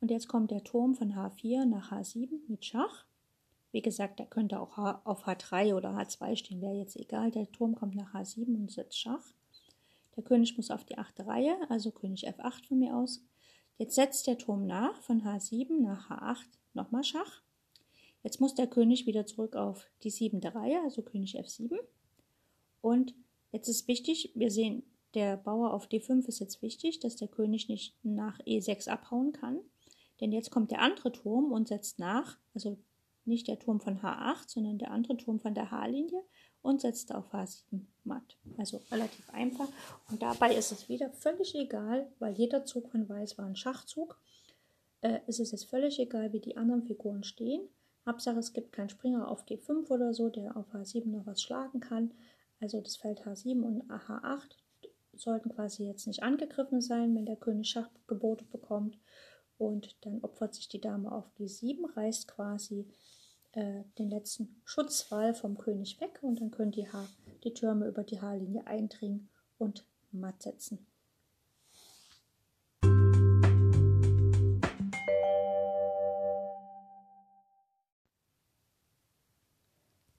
Und 0.00 0.10
jetzt 0.10 0.28
kommt 0.28 0.50
der 0.50 0.64
Turm 0.64 0.94
von 0.94 1.12
H4 1.12 1.64
nach 1.64 1.92
H7 1.92 2.40
mit 2.48 2.64
Schach. 2.64 3.04
Wie 3.72 3.82
gesagt, 3.82 4.18
der 4.18 4.26
könnte 4.26 4.60
auch 4.60 4.78
auf 5.04 5.26
H3 5.26 5.74
oder 5.74 5.90
H2 5.90 6.36
stehen, 6.36 6.60
wäre 6.60 6.74
jetzt 6.74 6.96
egal. 6.96 7.30
Der 7.30 7.50
Turm 7.50 7.74
kommt 7.74 7.94
nach 7.94 8.14
H7 8.14 8.54
und 8.54 8.70
setzt 8.70 8.98
Schach. 8.98 9.34
Der 10.16 10.24
König 10.24 10.56
muss 10.56 10.70
auf 10.70 10.84
die 10.84 10.98
achte 10.98 11.26
Reihe, 11.26 11.56
also 11.68 11.90
König 11.90 12.28
F8 12.28 12.66
von 12.66 12.78
mir 12.78 12.96
aus. 12.96 13.22
Jetzt 13.76 13.94
setzt 13.94 14.26
der 14.26 14.38
Turm 14.38 14.66
nach, 14.66 15.00
von 15.02 15.22
H7 15.22 15.80
nach 15.80 16.10
H8 16.10 16.46
nochmal 16.74 17.04
Schach. 17.04 17.42
Jetzt 18.22 18.40
muss 18.40 18.54
der 18.54 18.66
König 18.66 19.06
wieder 19.06 19.26
zurück 19.26 19.54
auf 19.54 19.86
die 20.02 20.10
siebente 20.10 20.54
Reihe, 20.54 20.80
also 20.82 21.02
König 21.02 21.38
F7. 21.38 21.78
Und 22.80 23.14
jetzt 23.52 23.68
ist 23.68 23.86
wichtig, 23.86 24.32
wir 24.34 24.50
sehen, 24.50 24.82
der 25.14 25.36
Bauer 25.36 25.72
auf 25.72 25.88
D5 25.88 26.26
ist 26.26 26.38
jetzt 26.38 26.62
wichtig, 26.62 27.00
dass 27.00 27.16
der 27.16 27.28
König 27.28 27.68
nicht 27.68 27.94
nach 28.02 28.40
E6 28.40 28.88
abhauen 28.88 29.32
kann. 29.32 29.60
Denn 30.20 30.32
jetzt 30.32 30.50
kommt 30.50 30.70
der 30.70 30.80
andere 30.80 31.12
Turm 31.12 31.52
und 31.52 31.68
setzt 31.68 31.98
nach, 31.98 32.38
also 32.54 32.78
nicht 33.24 33.46
der 33.46 33.58
Turm 33.58 33.80
von 33.80 34.00
H8, 34.00 34.48
sondern 34.48 34.78
der 34.78 34.90
andere 34.90 35.16
Turm 35.16 35.38
von 35.38 35.54
der 35.54 35.70
H-Linie 35.70 36.22
und 36.62 36.80
setzt 36.80 37.14
auf 37.14 37.32
H7 37.32 37.80
matt. 38.04 38.36
Also 38.56 38.80
relativ 38.90 39.30
einfach. 39.30 39.68
Und 40.10 40.22
dabei 40.22 40.54
ist 40.54 40.72
es 40.72 40.88
wieder 40.88 41.10
völlig 41.10 41.54
egal, 41.54 42.10
weil 42.18 42.34
jeder 42.34 42.64
Zug 42.64 42.90
von 42.90 43.08
Weiß 43.08 43.38
war 43.38 43.46
ein 43.46 43.56
Schachzug. 43.56 44.18
Äh, 45.02 45.20
es 45.26 45.38
ist 45.38 45.52
jetzt 45.52 45.68
völlig 45.68 45.98
egal, 46.00 46.32
wie 46.32 46.40
die 46.40 46.56
anderen 46.56 46.82
Figuren 46.82 47.22
stehen. 47.22 47.68
Hauptsache, 48.06 48.38
es 48.38 48.52
gibt 48.52 48.72
keinen 48.72 48.88
Springer 48.88 49.28
auf 49.28 49.44
G5 49.44 49.88
oder 49.90 50.14
so, 50.14 50.30
der 50.30 50.56
auf 50.56 50.74
H7 50.74 51.06
noch 51.08 51.26
was 51.26 51.42
schlagen 51.42 51.80
kann. 51.80 52.12
Also 52.60 52.80
das 52.80 52.96
Feld 52.96 53.22
H7 53.24 53.62
und 53.62 53.84
H8 53.90 54.56
sollten 55.14 55.50
quasi 55.50 55.84
jetzt 55.84 56.06
nicht 56.06 56.22
angegriffen 56.22 56.80
sein, 56.80 57.14
wenn 57.14 57.26
der 57.26 57.36
König 57.36 57.68
Schachgebote 57.68 58.44
bekommt. 58.44 58.98
Und 59.58 59.96
dann 60.02 60.20
opfert 60.22 60.54
sich 60.54 60.68
die 60.68 60.80
Dame 60.80 61.10
auf 61.10 61.24
G7, 61.38 61.96
reißt 61.96 62.28
quasi 62.28 62.86
äh, 63.52 63.82
den 63.98 64.08
letzten 64.08 64.60
Schutzwall 64.64 65.34
vom 65.34 65.58
König 65.58 66.00
weg 66.00 66.20
und 66.22 66.40
dann 66.40 66.50
können 66.50 66.70
die, 66.70 66.90
Haar, 66.90 67.08
die 67.44 67.54
Türme 67.54 67.88
über 67.88 68.04
die 68.04 68.20
Haarlinie 68.20 68.66
eindringen 68.66 69.28
und 69.58 69.84
matt 70.12 70.42
setzen. 70.42 70.86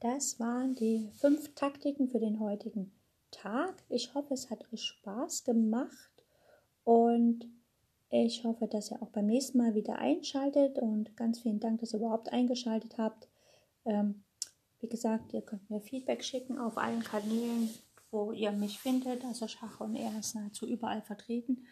Das 0.02 0.40
waren 0.40 0.76
die 0.76 1.10
fünf 1.14 1.54
Taktiken 1.56 2.08
für 2.08 2.20
den 2.20 2.40
heutigen 2.40 2.92
Tag. 3.32 3.84
Ich 3.90 4.14
hoffe, 4.14 4.34
es 4.34 4.50
hat 4.50 4.72
euch 4.74 4.82
Spaß 4.82 5.44
gemacht 5.44 6.24
und 6.84 7.48
ich 8.10 8.44
hoffe, 8.44 8.68
dass 8.68 8.92
ihr 8.92 9.02
auch 9.02 9.10
beim 9.10 9.28
nächsten 9.28 9.60
Mal 9.60 9.76
wieder 9.76 10.00
einschaltet 10.00 10.80
und 10.80 11.16
ganz 11.16 11.40
vielen 11.40 11.60
Dank, 11.60 11.80
dass 11.80 11.94
ihr 11.94 12.00
überhaupt 12.00 12.32
eingeschaltet 12.34 12.98
habt. 12.98 13.28
Ähm, 13.86 14.24
wie 14.80 14.90
gesagt, 14.90 15.34
ihr 15.34 15.42
könnt 15.42 15.70
mir 15.70 15.82
Feedback 15.82 16.24
schicken 16.24 16.58
auf 16.58 16.78
allen 16.78 17.04
Kanälen, 17.04 17.70
wo 18.12 18.32
ihr 18.32 18.52
mich 18.52 18.80
findet. 18.80 19.24
Also 19.26 19.48
Schach 19.48 19.80
und 19.80 19.96
er 19.96 20.18
ist 20.18 20.36
nahezu 20.36 20.68
überall 20.68 21.02
vertreten. 21.02 21.66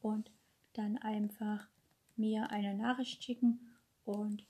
Und 0.00 0.30
dann 0.72 0.96
einfach 0.98 1.68
mir 2.16 2.50
eine 2.50 2.74
Nachricht 2.74 3.22
schicken 3.22 3.60
und 4.04 4.44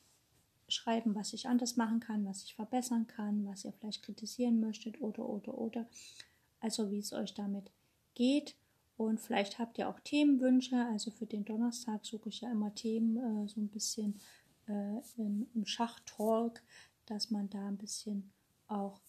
schreiben, 0.69 1.15
was 1.15 1.33
ich 1.33 1.49
anders 1.49 1.77
machen 1.77 2.01
kann, 2.01 2.25
was 2.25 2.45
ich 2.45 2.55
verbessern 2.55 3.07
kann, 3.07 3.45
was 3.47 3.65
ihr 3.65 3.73
vielleicht 3.73 4.03
kritisieren 4.05 4.61
möchtet 4.61 5.01
oder, 5.01 5.29
oder, 5.29 5.57
oder. 5.59 5.87
Also 6.61 6.91
wie 6.91 7.01
es 7.01 7.13
euch 7.13 7.35
damit 7.35 7.71
geht. 8.15 8.55
Und 8.97 9.21
vielleicht 9.21 9.59
habt 9.59 9.79
ihr 9.79 9.89
auch 9.89 10.01
Themenwünsche. 10.01 10.77
Also 10.91 11.11
für 11.11 11.27
den 11.27 11.45
Donnerstag 11.45 12.05
suche 12.05 12.29
ich 12.29 12.41
ja 12.43 12.51
immer 12.51 12.75
Themen 12.75 13.17
äh, 13.17 13.49
so 13.49 13.61
ein 13.61 13.69
bisschen 13.69 14.21
äh, 14.69 15.01
im, 15.17 15.47
im 15.55 15.67
Schachtalk, 15.67 16.63
dass 17.07 17.31
man 17.31 17.49
da 17.51 17.67
ein 17.67 17.79
bisschen 17.79 18.31
auch 18.69 19.01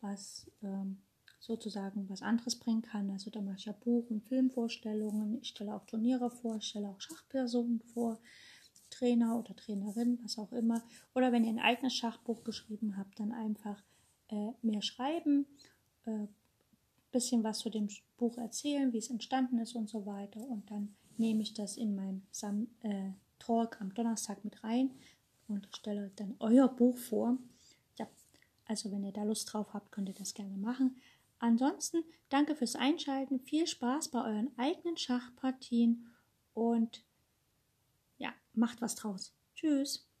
was 0.00 0.50
ähm, 0.62 0.98
sozusagen 1.40 2.08
was 2.08 2.22
anderes 2.22 2.56
bringen 2.56 2.82
kann. 2.82 3.10
Also 3.10 3.30
da 3.30 3.40
mache 3.40 3.56
ich 3.58 3.64
ja 3.64 3.72
Buch- 3.72 4.10
und 4.10 4.22
Filmvorstellungen, 4.22 5.38
ich 5.40 5.48
stelle 5.48 5.74
auch 5.74 5.84
Turniere 5.86 6.30
vor, 6.30 6.56
ich 6.56 6.68
stelle 6.68 6.88
auch 6.88 7.00
Schachpersonen 7.00 7.80
vor, 7.80 8.20
Trainer 8.90 9.38
oder 9.38 9.56
Trainerin, 9.56 10.18
was 10.22 10.38
auch 10.38 10.52
immer. 10.52 10.82
Oder 11.14 11.32
wenn 11.32 11.44
ihr 11.44 11.50
ein 11.50 11.58
eigenes 11.58 11.94
Schachbuch 11.94 12.44
geschrieben 12.44 12.96
habt, 12.96 13.18
dann 13.18 13.32
einfach 13.32 13.82
äh, 14.28 14.52
mehr 14.62 14.82
schreiben, 14.82 15.46
äh, 16.04 16.26
bisschen 17.12 17.44
was 17.44 17.58
zu 17.58 17.70
dem 17.70 17.88
Buch 18.16 18.38
erzählen, 18.38 18.92
wie 18.92 18.98
es 18.98 19.10
entstanden 19.10 19.58
ist 19.58 19.74
und 19.74 19.88
so 19.88 20.06
weiter. 20.06 20.40
Und 20.40 20.70
dann 20.70 20.94
nehme 21.16 21.42
ich 21.42 21.54
das 21.54 21.76
in 21.76 21.94
meinem 21.94 22.22
Sam 22.30 22.68
äh, 22.80 23.10
Talk 23.38 23.80
am 23.80 23.94
Donnerstag 23.94 24.44
mit 24.44 24.62
rein 24.64 24.90
und 25.48 25.68
stelle 25.76 26.10
dann 26.16 26.34
euer 26.38 26.68
Buch 26.68 26.96
vor. 26.96 27.38
Ja, 27.98 28.08
also 28.66 28.90
wenn 28.90 29.04
ihr 29.04 29.12
da 29.12 29.24
Lust 29.24 29.52
drauf 29.52 29.74
habt, 29.74 29.92
könnt 29.92 30.08
ihr 30.08 30.14
das 30.14 30.34
gerne 30.34 30.56
machen. 30.56 30.96
Ansonsten 31.38 32.04
danke 32.28 32.54
fürs 32.54 32.76
Einschalten, 32.76 33.40
viel 33.40 33.66
Spaß 33.66 34.08
bei 34.08 34.24
euren 34.24 34.56
eigenen 34.56 34.96
Schachpartien 34.96 36.06
und 36.54 37.04
ja, 38.18 38.32
macht 38.54 38.80
was 38.80 38.94
draus. 38.94 39.34
Tschüss. 39.54 40.11